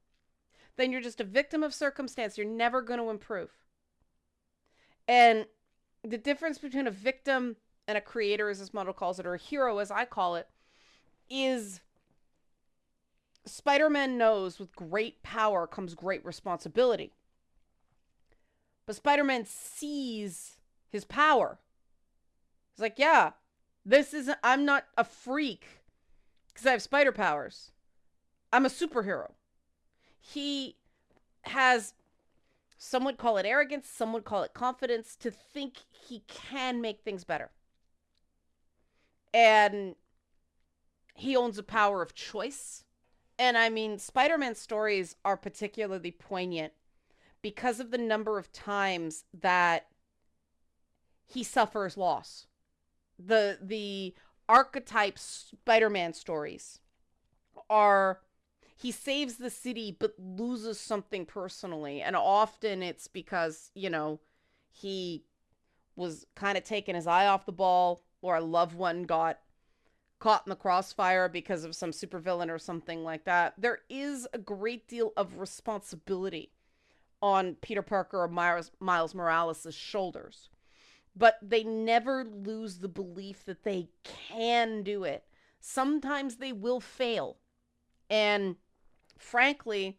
Then 0.77 0.91
you're 0.91 1.01
just 1.01 1.21
a 1.21 1.25
victim 1.25 1.63
of 1.63 1.75
circumstance. 1.75 2.37
You're 2.37 2.47
never 2.47 2.83
going 2.83 2.99
to 2.99 3.11
improve. 3.11 3.51
And 5.07 5.47
the 6.03 6.19
difference 6.19 6.59
between 6.59 6.87
a 6.87 6.91
victim 6.91 7.57
and 7.87 7.99
a 7.99 8.01
creator, 8.01 8.49
as 8.49 8.59
this 8.59 8.75
model 8.75 8.93
calls 8.93 9.21
it, 9.21 9.27
or 9.27 9.35
a 9.35 9.39
hero, 9.39 9.79
as 9.79 9.91
I 9.91 10.05
call 10.05 10.37
it, 10.37 10.49
is 11.33 11.81
Spider 13.47 13.89
Man 13.89 14.19
knows 14.19 14.59
with 14.59 14.77
great 14.77 15.23
power 15.23 15.67
comes 15.67 15.95
great 15.95 16.25
responsibility. 16.25 17.13
But 18.87 18.97
Spider 18.97 19.25
Man 19.25 19.47
sees 19.47 20.59
his 20.91 21.05
power. 21.05 21.59
He's 22.73 22.83
like, 22.83 22.99
yeah, 22.99 23.31
this 23.85 24.15
isn't, 24.15 24.39
I'm 24.45 24.65
not 24.65 24.85
a 24.97 25.05
freak 25.05 25.65
because 26.49 26.67
I 26.67 26.73
have 26.73 26.83
spider 26.83 27.13
powers. 27.13 27.73
I'm 28.53 28.67
a 28.67 28.71
superhero. 28.71 29.33
He 30.21 30.77
has, 31.43 31.95
some 32.77 33.05
would 33.05 33.19
call 33.19 33.39
it 33.39 33.47
arrogance, 33.47 33.89
some 33.89 34.13
would 34.13 34.25
call 34.25 34.43
it 34.43 34.55
confidence, 34.55 35.17
to 35.17 35.31
think 35.31 35.79
he 35.91 36.23
can 36.29 36.81
make 36.81 37.01
things 37.01 37.25
better. 37.25 37.51
And 39.35 39.97
he 41.23 41.37
owns 41.37 41.57
a 41.57 41.63
power 41.63 42.03
of 42.03 42.15
choice. 42.15 42.85
And 43.39 43.57
I 43.57 43.69
mean, 43.69 43.99
Spider 43.99 44.37
Man 44.37 44.55
stories 44.55 45.17
are 45.25 45.37
particularly 45.37 46.11
poignant 46.11 46.73
because 47.41 47.81
of 47.81 47.91
the 47.91 47.99
number 47.99 48.39
of 48.39 48.53
times 48.53 49.25
that 49.33 49.87
he 51.25 51.43
suffers 51.43 51.97
loss. 51.97 52.47
The 53.19 53.59
the 53.63 54.15
archetype 54.49 55.19
Spider-Man 55.19 56.13
stories 56.13 56.81
are 57.71 58.21
he 58.77 58.91
saves 58.91 59.37
the 59.37 59.51
city 59.51 59.97
but 59.99 60.15
loses 60.19 60.79
something 60.79 61.25
personally 61.25 62.03
and 62.03 62.17
often 62.17 62.83
it's 62.83 63.07
because 63.07 63.71
you 63.75 63.89
know 63.89 64.19
he 64.69 65.25
was 65.95 66.27
kind 66.35 66.59
of 66.59 66.65
taking 66.65 66.97
his 66.97 67.07
eye 67.07 67.27
off 67.27 67.47
the 67.47 67.53
ball 67.53 68.03
or 68.21 68.37
a 68.37 68.41
loved 68.41 68.75
one 68.75 69.05
got 69.05 69.39
caught 70.23 70.47
in 70.47 70.51
the 70.51 70.57
crossfire 70.57 71.29
because 71.29 71.65
of 71.65 71.75
some 71.75 71.91
supervillain 71.91 72.49
or 72.49 72.59
something 72.59 73.03
like 73.03 73.25
that 73.25 73.55
there 73.59 73.81
is 73.89 74.29
a 74.33 74.39
great 74.39 74.87
deal 74.87 75.13
of 75.17 75.39
responsibility 75.39 76.53
on 77.21 77.57
peter 77.57 77.83
parker 77.83 78.23
or 78.23 78.29
miles, 78.29 78.71
miles 78.81 79.15
morales' 79.15 79.75
shoulders 79.75 80.49
but 81.15 81.39
they 81.43 81.63
never 81.63 82.25
lose 82.25 82.79
the 82.79 82.89
belief 82.89 83.45
that 83.45 83.65
they 83.65 83.89
can 84.05 84.83
do 84.83 85.05
it. 85.05 85.25
Sometimes 85.61 86.37
they 86.37 86.53
will 86.53 86.81
fail. 86.81 87.37
And 88.09 88.57
frankly, 89.19 89.99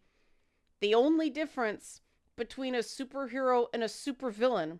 the 0.79 0.95
only 0.95 1.29
difference 1.29 2.01
between 2.36 2.75
a 2.75 2.79
superhero 2.79 3.67
and 3.73 3.83
a 3.83 3.88
supervillain 3.88 4.79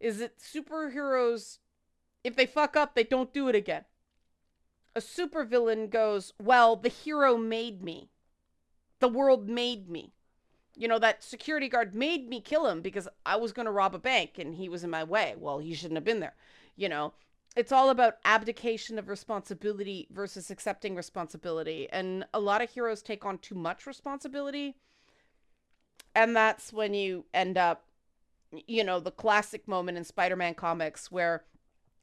is 0.00 0.18
that 0.18 0.38
superheroes, 0.40 1.58
if 2.24 2.34
they 2.34 2.46
fuck 2.46 2.76
up, 2.76 2.94
they 2.94 3.04
don't 3.04 3.32
do 3.32 3.48
it 3.48 3.54
again. 3.54 3.84
A 4.94 5.00
supervillain 5.00 5.88
goes, 5.90 6.32
Well, 6.40 6.76
the 6.76 6.88
hero 6.88 7.36
made 7.36 7.82
me. 7.82 8.10
The 9.00 9.08
world 9.08 9.48
made 9.48 9.88
me. 9.88 10.12
You 10.74 10.88
know, 10.88 10.98
that 10.98 11.22
security 11.22 11.68
guard 11.68 11.94
made 11.94 12.28
me 12.28 12.40
kill 12.40 12.66
him 12.66 12.80
because 12.80 13.08
I 13.26 13.36
was 13.36 13.52
going 13.52 13.66
to 13.66 13.72
rob 13.72 13.94
a 13.94 13.98
bank 13.98 14.38
and 14.38 14.54
he 14.54 14.68
was 14.68 14.84
in 14.84 14.90
my 14.90 15.04
way. 15.04 15.34
Well, 15.38 15.58
he 15.58 15.74
shouldn't 15.74 15.96
have 15.96 16.04
been 16.04 16.20
there. 16.20 16.34
You 16.76 16.88
know, 16.88 17.12
it's 17.54 17.72
all 17.72 17.90
about 17.90 18.16
abdication 18.24 18.98
of 18.98 19.08
responsibility 19.08 20.08
versus 20.10 20.50
accepting 20.50 20.96
responsibility. 20.96 21.88
And 21.90 22.24
a 22.32 22.40
lot 22.40 22.62
of 22.62 22.70
heroes 22.70 23.02
take 23.02 23.26
on 23.26 23.38
too 23.38 23.54
much 23.54 23.86
responsibility. 23.86 24.76
And 26.14 26.34
that's 26.34 26.72
when 26.72 26.94
you 26.94 27.24
end 27.34 27.58
up, 27.58 27.84
you 28.66 28.84
know, 28.84 29.00
the 29.00 29.10
classic 29.10 29.68
moment 29.68 29.98
in 29.98 30.04
Spider 30.04 30.36
Man 30.36 30.54
comics 30.54 31.10
where 31.10 31.44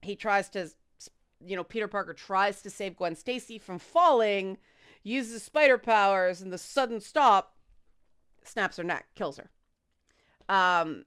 he 0.01 0.15
tries 0.15 0.49
to, 0.49 0.69
you 1.45 1.55
know, 1.55 1.63
Peter 1.63 1.87
Parker 1.87 2.13
tries 2.13 2.61
to 2.61 2.69
save 2.69 2.97
Gwen 2.97 3.15
Stacy 3.15 3.57
from 3.57 3.79
falling, 3.79 4.57
uses 5.03 5.43
spider 5.43 5.77
powers, 5.77 6.41
and 6.41 6.51
the 6.51 6.57
sudden 6.57 6.99
stop 6.99 7.55
snaps 8.43 8.77
her 8.77 8.83
neck, 8.83 9.07
kills 9.15 9.37
her. 9.37 9.49
Um, 10.47 11.05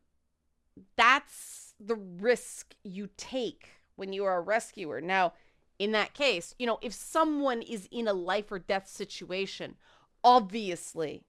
that's 0.97 1.75
the 1.81 1.97
risk 1.97 2.75
you 2.85 3.09
take 3.17 3.71
when 3.97 4.13
you 4.13 4.25
are 4.25 4.39
a 4.39 4.43
rescuer. 4.43 5.01
Now, 5.01 5.33
in 5.79 5.93
that 5.93 6.15
case, 6.15 6.55
you 6.59 6.67
know, 6.67 6.79
if 6.81 6.93
someone 6.93 7.63
is 7.63 7.89
in 7.91 8.07
a 8.07 8.13
life 8.13 8.53
or 8.53 8.59
death 8.59 8.89
situation, 8.89 9.77
obviously 10.23 11.25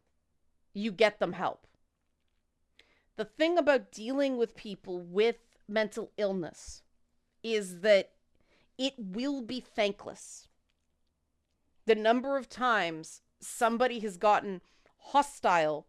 you 0.73 0.91
get 0.91 1.19
them 1.19 1.33
help. 1.33 1.67
The 3.15 3.25
thing 3.25 3.57
about 3.57 3.91
dealing 3.91 4.37
with 4.37 4.55
people 4.55 4.99
with 4.99 5.37
mental 5.67 6.11
illness 6.17 6.83
is 7.43 7.81
that 7.81 8.11
it 8.77 8.93
will 8.97 9.41
be 9.41 9.59
thankless. 9.59 10.47
The 11.85 11.95
number 11.95 12.37
of 12.37 12.49
times 12.49 13.21
somebody 13.39 13.99
has 13.99 14.17
gotten 14.17 14.61
hostile 14.97 15.87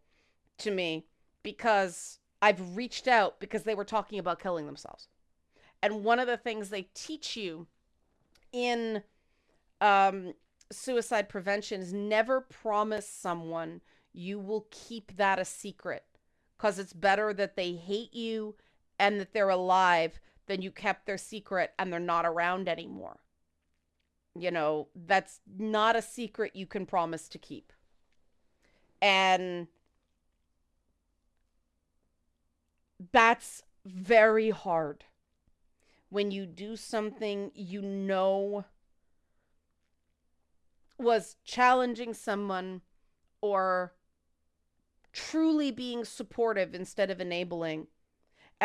to 0.57 0.71
me 0.71 1.05
because 1.41 2.19
I've 2.41 2.75
reached 2.75 3.07
out 3.07 3.39
because 3.39 3.63
they 3.63 3.75
were 3.75 3.85
talking 3.85 4.19
about 4.19 4.39
killing 4.39 4.65
themselves. 4.65 5.07
And 5.81 6.03
one 6.03 6.19
of 6.19 6.27
the 6.27 6.37
things 6.37 6.69
they 6.69 6.89
teach 6.93 7.37
you 7.37 7.67
in 8.51 9.03
um, 9.81 10.33
suicide 10.71 11.29
prevention 11.29 11.81
is 11.81 11.93
never 11.93 12.41
promise 12.41 13.07
someone 13.07 13.81
you 14.13 14.39
will 14.39 14.67
keep 14.71 15.15
that 15.17 15.39
a 15.39 15.45
secret 15.45 16.03
because 16.57 16.79
it's 16.79 16.93
better 16.93 17.33
that 17.33 17.55
they 17.55 17.73
hate 17.73 18.13
you 18.13 18.55
and 18.97 19.19
that 19.19 19.33
they're 19.33 19.49
alive 19.49 20.19
than 20.47 20.61
you 20.61 20.71
kept 20.71 21.05
their 21.05 21.17
secret 21.17 21.73
and 21.77 21.91
they're 21.91 21.99
not 21.99 22.25
around 22.25 22.67
anymore. 22.67 23.17
You 24.37 24.51
know, 24.51 24.87
that's 24.95 25.39
not 25.57 25.95
a 25.95 26.01
secret 26.01 26.55
you 26.55 26.65
can 26.65 26.85
promise 26.85 27.29
to 27.29 27.37
keep. 27.37 27.71
And 29.01 29.67
that's 33.11 33.63
very 33.85 34.49
hard 34.49 35.05
when 36.09 36.31
you 36.31 36.45
do 36.45 36.75
something 36.75 37.51
you 37.53 37.81
know 37.81 38.65
was 40.97 41.35
challenging 41.43 42.13
someone 42.13 42.81
or 43.41 43.93
truly 45.11 45.71
being 45.71 46.05
supportive 46.05 46.73
instead 46.73 47.09
of 47.09 47.19
enabling 47.19 47.87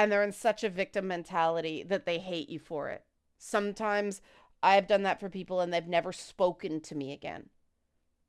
and 0.00 0.10
they're 0.10 0.22
in 0.22 0.32
such 0.32 0.64
a 0.64 0.70
victim 0.70 1.06
mentality 1.06 1.82
that 1.82 2.06
they 2.06 2.18
hate 2.18 2.48
you 2.48 2.58
for 2.58 2.88
it. 2.88 3.04
Sometimes 3.36 4.22
I've 4.62 4.86
done 4.86 5.02
that 5.02 5.20
for 5.20 5.28
people 5.28 5.60
and 5.60 5.70
they've 5.70 5.86
never 5.86 6.10
spoken 6.10 6.80
to 6.80 6.94
me 6.94 7.12
again. 7.12 7.50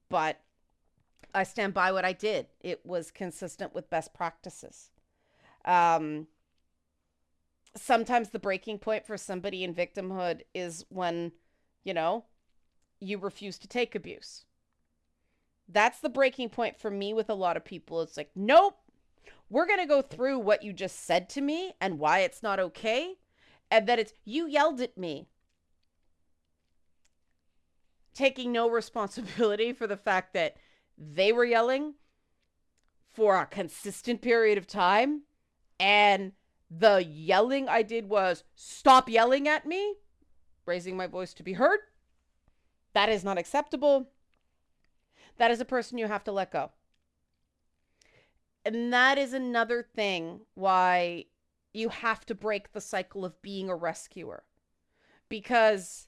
But 0.09 0.41
I 1.33 1.43
stand 1.43 1.73
by 1.73 1.93
what 1.93 2.03
I 2.03 2.11
did. 2.11 2.47
It 2.59 2.85
was 2.85 3.09
consistent 3.09 3.73
with 3.73 3.89
best 3.89 4.13
practices. 4.13 4.89
Um, 5.63 6.27
sometimes 7.77 8.31
the 8.31 8.39
breaking 8.39 8.79
point 8.79 9.05
for 9.05 9.15
somebody 9.15 9.63
in 9.63 9.73
victimhood 9.73 10.41
is 10.53 10.83
when, 10.89 11.31
you 11.85 11.93
know, 11.93 12.25
you 12.99 13.17
refuse 13.17 13.57
to 13.59 13.67
take 13.69 13.95
abuse. 13.95 14.43
That's 15.69 16.01
the 16.01 16.09
breaking 16.09 16.49
point 16.49 16.77
for 16.77 16.91
me 16.91 17.13
with 17.13 17.29
a 17.29 17.33
lot 17.33 17.55
of 17.55 17.63
people. 17.63 18.01
It's 18.01 18.17
like, 18.17 18.31
nope, 18.35 18.77
we're 19.49 19.67
going 19.67 19.79
to 19.79 19.85
go 19.85 20.01
through 20.01 20.39
what 20.39 20.63
you 20.63 20.73
just 20.73 21.05
said 21.05 21.29
to 21.29 21.41
me 21.41 21.73
and 21.81 21.99
why 21.99 22.19
it's 22.19 22.41
not 22.41 22.59
okay. 22.59 23.15
And 23.69 23.87
that 23.87 23.99
it's, 23.99 24.13
you 24.25 24.47
yelled 24.47 24.81
at 24.81 24.97
me. 24.97 25.27
Taking 28.13 28.51
no 28.51 28.69
responsibility 28.69 29.73
for 29.73 29.87
the 29.87 29.97
fact 29.97 30.33
that 30.33 30.57
they 30.97 31.31
were 31.31 31.45
yelling 31.45 31.95
for 33.13 33.37
a 33.37 33.45
consistent 33.45 34.21
period 34.21 34.57
of 34.57 34.67
time 34.67 35.23
and 35.79 36.31
the 36.69 37.03
yelling 37.03 37.67
I 37.67 37.81
did 37.81 38.07
was 38.07 38.43
stop 38.55 39.09
yelling 39.09 39.47
at 39.47 39.65
me, 39.65 39.95
raising 40.65 40.95
my 40.95 41.07
voice 41.07 41.33
to 41.33 41.43
be 41.43 41.53
heard. 41.53 41.79
That 42.93 43.09
is 43.09 43.23
not 43.23 43.37
acceptable. 43.37 44.09
That 45.37 45.51
is 45.51 45.59
a 45.59 45.65
person 45.65 45.97
you 45.97 46.07
have 46.07 46.23
to 46.25 46.31
let 46.31 46.51
go. 46.51 46.71
And 48.63 48.93
that 48.93 49.17
is 49.17 49.33
another 49.33 49.81
thing 49.81 50.41
why 50.53 51.25
you 51.73 51.89
have 51.89 52.25
to 52.27 52.35
break 52.35 52.71
the 52.71 52.81
cycle 52.81 53.25
of 53.25 53.41
being 53.41 53.69
a 53.69 53.75
rescuer. 53.75 54.43
Because 55.29 56.07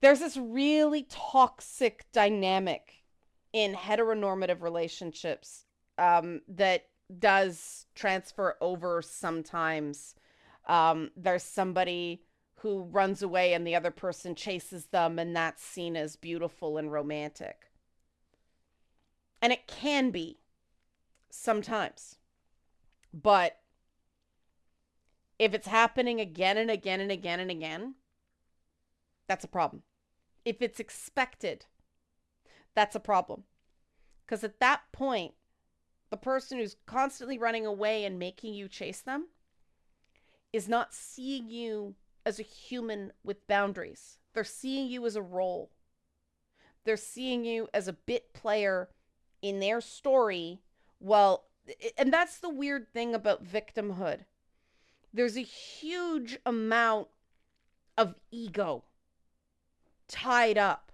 there's 0.00 0.20
this 0.20 0.36
really 0.36 1.06
toxic 1.10 2.06
dynamic 2.12 3.04
in 3.52 3.74
heteronormative 3.74 4.62
relationships 4.62 5.64
um, 5.98 6.40
that 6.48 6.86
does 7.18 7.86
transfer 7.94 8.56
over 8.60 9.02
sometimes. 9.02 10.14
Um, 10.68 11.10
there's 11.16 11.42
somebody 11.42 12.22
who 12.60 12.82
runs 12.84 13.22
away 13.22 13.52
and 13.54 13.66
the 13.66 13.74
other 13.74 13.90
person 13.90 14.34
chases 14.34 14.86
them, 14.86 15.18
and 15.18 15.34
that's 15.34 15.64
seen 15.64 15.96
as 15.96 16.16
beautiful 16.16 16.78
and 16.78 16.92
romantic. 16.92 17.70
And 19.42 19.52
it 19.52 19.66
can 19.66 20.10
be 20.10 20.39
sometimes. 21.30 22.16
But 23.12 23.58
if 25.38 25.54
it's 25.54 25.66
happening 25.66 26.20
again 26.20 26.58
and 26.58 26.70
again 26.70 27.00
and 27.00 27.10
again 27.10 27.40
and 27.40 27.50
again, 27.50 27.94
that's 29.26 29.44
a 29.44 29.48
problem. 29.48 29.82
If 30.44 30.60
it's 30.60 30.80
expected, 30.80 31.66
that's 32.74 32.96
a 32.96 33.00
problem. 33.00 33.44
Because 34.26 34.44
at 34.44 34.60
that 34.60 34.82
point, 34.92 35.34
the 36.10 36.16
person 36.16 36.58
who's 36.58 36.76
constantly 36.86 37.38
running 37.38 37.66
away 37.66 38.04
and 38.04 38.18
making 38.18 38.54
you 38.54 38.68
chase 38.68 39.00
them 39.00 39.28
is 40.52 40.68
not 40.68 40.92
seeing 40.92 41.48
you 41.48 41.94
as 42.26 42.38
a 42.38 42.44
human 42.44 43.12
with 43.24 43.46
boundaries. 43.46 44.18
They're 44.34 44.44
seeing 44.44 44.88
you 44.88 45.06
as 45.06 45.16
a 45.16 45.22
role. 45.22 45.70
They're 46.84 46.96
seeing 46.96 47.44
you 47.44 47.68
as 47.72 47.88
a 47.88 47.92
bit 47.92 48.32
player 48.32 48.88
in 49.42 49.60
their 49.60 49.80
story. 49.80 50.60
Well, 51.00 51.44
and 51.98 52.12
that's 52.12 52.38
the 52.38 52.50
weird 52.50 52.92
thing 52.92 53.14
about 53.14 53.44
victimhood. 53.44 54.20
There's 55.12 55.36
a 55.36 55.42
huge 55.42 56.38
amount 56.46 57.08
of 57.96 58.14
ego 58.30 58.84
tied 60.06 60.58
up 60.58 60.92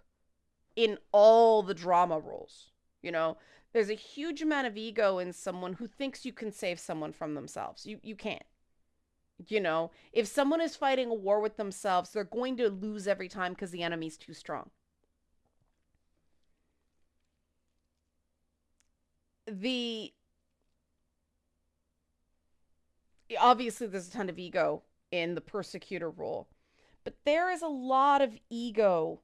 in 0.75 0.99
all 1.13 1.63
the 1.63 1.75
drama 1.75 2.19
roles. 2.19 2.71
You 3.03 3.13
know, 3.13 3.37
there's 3.73 3.91
a 3.91 3.95
huge 3.95 4.43
amount 4.43 4.67
of 4.67 4.77
ego 4.77 5.19
in 5.19 5.33
someone 5.33 5.75
who 5.75 5.87
thinks 5.87 6.25
you 6.25 6.33
can 6.33 6.53
save 6.53 6.81
someone 6.81 7.13
from 7.13 7.35
themselves. 7.35 7.85
You 7.85 7.99
you 8.03 8.17
can't. 8.17 8.45
You 9.49 9.61
know, 9.61 9.91
if 10.13 10.27
someone 10.27 10.63
is 10.63 10.77
fighting 10.77 11.11
a 11.11 11.15
war 11.15 11.41
with 11.41 11.59
themselves, 11.59 12.11
they're 12.11 12.25
going 12.25 12.57
to 12.57 12.71
lose 12.71 13.07
every 13.07 13.29
time 13.29 13.53
because 13.53 13.71
the 13.71 13.83
enemy's 13.83 14.17
too 14.17 14.33
strong. 14.33 14.71
The 19.47 20.13
obviously 23.41 23.87
there's 23.87 24.09
a 24.09 24.13
ton 24.13 24.29
of 24.29 24.39
ego 24.39 24.83
in 25.11 25.35
the 25.35 25.41
persecutor 25.41 26.11
role, 26.11 26.49
but 27.05 27.15
there 27.25 27.51
is 27.51 27.63
a 27.63 27.69
lot 27.69 28.23
of 28.23 28.37
ego 28.51 29.21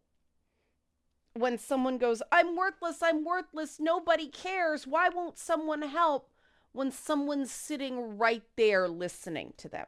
when 1.35 1.59
someone 1.59 1.99
goes, 1.99 2.23
I'm 2.31 2.57
worthless, 2.57 3.03
I'm 3.03 3.25
worthless, 3.25 3.81
nobody 3.81 4.29
cares, 4.29 4.87
why 4.87 5.09
won't 5.09 5.39
someone 5.39 5.83
help? 5.83 6.29
when 6.73 6.91
someone's 6.91 7.51
sitting 7.51 8.19
right 8.19 8.43
there 8.57 8.89
listening 8.89 9.53
to 9.59 9.69
them. 9.69 9.87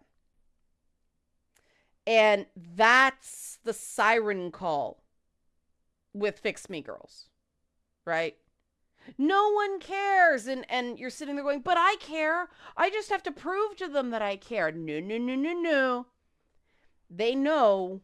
And 2.07 2.47
that's 2.77 3.59
the 3.65 3.73
siren 3.73 4.51
call 4.51 5.03
with 6.13 6.39
Fix 6.39 6.69
Me 6.69 6.83
Girls, 6.83 7.29
right? 8.05 8.37
No 9.19 9.51
one 9.51 9.81
cares. 9.81 10.47
And, 10.47 10.65
and 10.69 10.99
you're 10.99 11.11
sitting 11.11 11.37
there 11.37 11.45
going, 11.45 11.61
but 11.61 11.77
I 11.79 11.97
care. 12.01 12.49
I 12.77 12.91
just 12.91 13.11
have 13.11 13.23
to 13.25 13.33
prove 13.33 13.77
to 13.77 13.89
them 13.89 14.11
that 14.11 14.23
I 14.23 14.37
care. 14.37 14.71
No, 14.73 15.01
no, 15.01 15.19
no, 15.19 15.35
no, 15.35 15.53
no. 15.53 16.07
They 17.11 17.35
know 17.35 18.01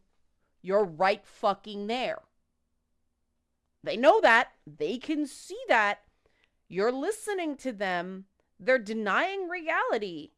you're 0.63 0.85
right 0.85 1.25
fucking 1.25 1.87
there. 1.87 2.21
They 3.83 3.97
know 3.97 4.21
that. 4.21 4.49
They 4.67 4.99
can 4.99 5.27
see 5.27 5.59
that. 5.69 6.01
You're 6.69 6.93
listening 6.93 7.57
to 7.59 7.73
them. 7.73 8.27
They're 8.59 8.79
denying 8.79 9.49
reality 9.49 10.31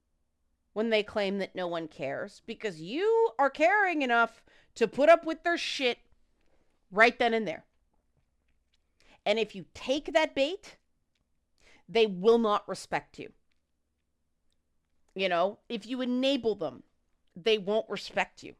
when 0.72 0.90
they 0.90 1.02
claim 1.02 1.38
that 1.38 1.54
no 1.54 1.66
one 1.66 1.88
cares 1.88 2.40
because 2.46 2.80
you 2.80 3.30
are 3.38 3.50
caring 3.50 4.02
enough 4.02 4.42
to 4.76 4.88
put 4.88 5.08
up 5.08 5.26
with 5.26 5.42
their 5.42 5.58
shit 5.58 5.98
right 6.90 7.18
then 7.18 7.34
and 7.34 7.46
there. 7.46 7.64
And 9.24 9.38
if 9.38 9.54
you 9.54 9.66
take 9.74 10.12
that 10.12 10.34
bait, 10.34 10.76
they 11.88 12.06
will 12.06 12.38
not 12.38 12.68
respect 12.68 13.18
you. 13.18 13.32
You 15.14 15.28
know, 15.28 15.58
if 15.68 15.86
you 15.86 16.00
enable 16.00 16.54
them, 16.54 16.82
they 17.36 17.58
won't 17.58 17.88
respect 17.88 18.42
you. 18.42 18.54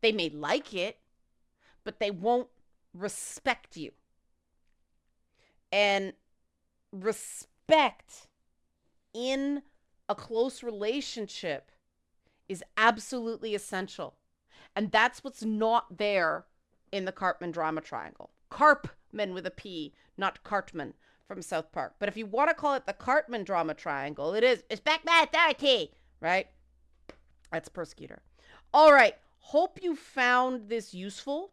They 0.00 0.12
may 0.12 0.28
like 0.28 0.74
it, 0.74 0.98
but 1.84 2.00
they 2.00 2.10
won't 2.10 2.48
respect 2.92 3.76
you. 3.76 3.92
And 5.72 6.12
respect 6.92 8.28
in 9.12 9.62
a 10.08 10.14
close 10.14 10.62
relationship 10.62 11.70
is 12.48 12.62
absolutely 12.76 13.54
essential. 13.54 14.16
And 14.76 14.90
that's 14.90 15.24
what's 15.24 15.44
not 15.44 15.98
there 15.98 16.44
in 16.92 17.04
the 17.04 17.12
Karpman 17.12 17.52
drama 17.52 17.80
triangle. 17.80 18.30
Karpman 19.14 19.34
with 19.34 19.46
a 19.46 19.50
P, 19.50 19.94
not 20.16 20.42
Cartman 20.44 20.94
from 21.26 21.42
South 21.42 21.72
Park. 21.72 21.94
But 21.98 22.08
if 22.08 22.16
you 22.16 22.26
want 22.26 22.50
to 22.50 22.54
call 22.54 22.74
it 22.74 22.86
the 22.86 22.92
Cartman 22.92 23.44
drama 23.44 23.74
triangle, 23.74 24.34
it 24.34 24.44
is 24.44 24.62
respect 24.70 25.04
my 25.04 25.26
authority, 25.26 25.92
right? 26.20 26.48
That's 27.52 27.68
persecutor. 27.68 28.22
All 28.72 28.92
right. 28.92 29.14
Hope 29.38 29.78
you 29.82 29.94
found 29.94 30.68
this 30.68 30.94
useful 30.94 31.52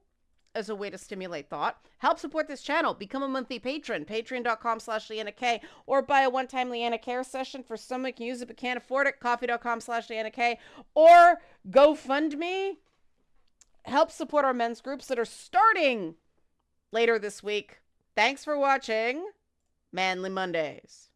as 0.55 0.69
a 0.69 0.75
way 0.75 0.89
to 0.89 0.97
stimulate 0.97 1.49
thought. 1.49 1.85
Help 1.99 2.19
support 2.19 2.47
this 2.47 2.61
channel. 2.61 2.93
Become 2.93 3.23
a 3.23 3.27
monthly 3.27 3.59
patron. 3.59 4.05
Patreon.com 4.05 4.79
slash 4.79 5.09
Liana 5.09 5.31
K. 5.31 5.61
Or 5.85 6.01
buy 6.01 6.21
a 6.21 6.29
one-time 6.29 6.69
Liana 6.69 6.97
K 6.97 7.21
session 7.23 7.63
for 7.63 7.77
someone 7.77 8.11
who 8.11 8.17
can 8.17 8.25
use 8.25 8.41
it 8.41 8.47
but 8.47 8.57
can't 8.57 8.77
afford 8.77 9.07
it. 9.07 9.19
ko-fi.com 9.19 9.81
slash 9.81 10.09
Liana 10.09 10.31
K. 10.31 10.57
Or 10.95 11.41
GoFundMe. 11.69 12.77
Help 13.83 14.11
support 14.11 14.45
our 14.45 14.53
men's 14.53 14.81
groups 14.81 15.07
that 15.07 15.19
are 15.19 15.25
starting 15.25 16.15
later 16.91 17.19
this 17.19 17.43
week. 17.43 17.79
Thanks 18.15 18.43
for 18.43 18.57
watching 18.57 19.29
Manly 19.91 20.29
Mondays. 20.29 21.10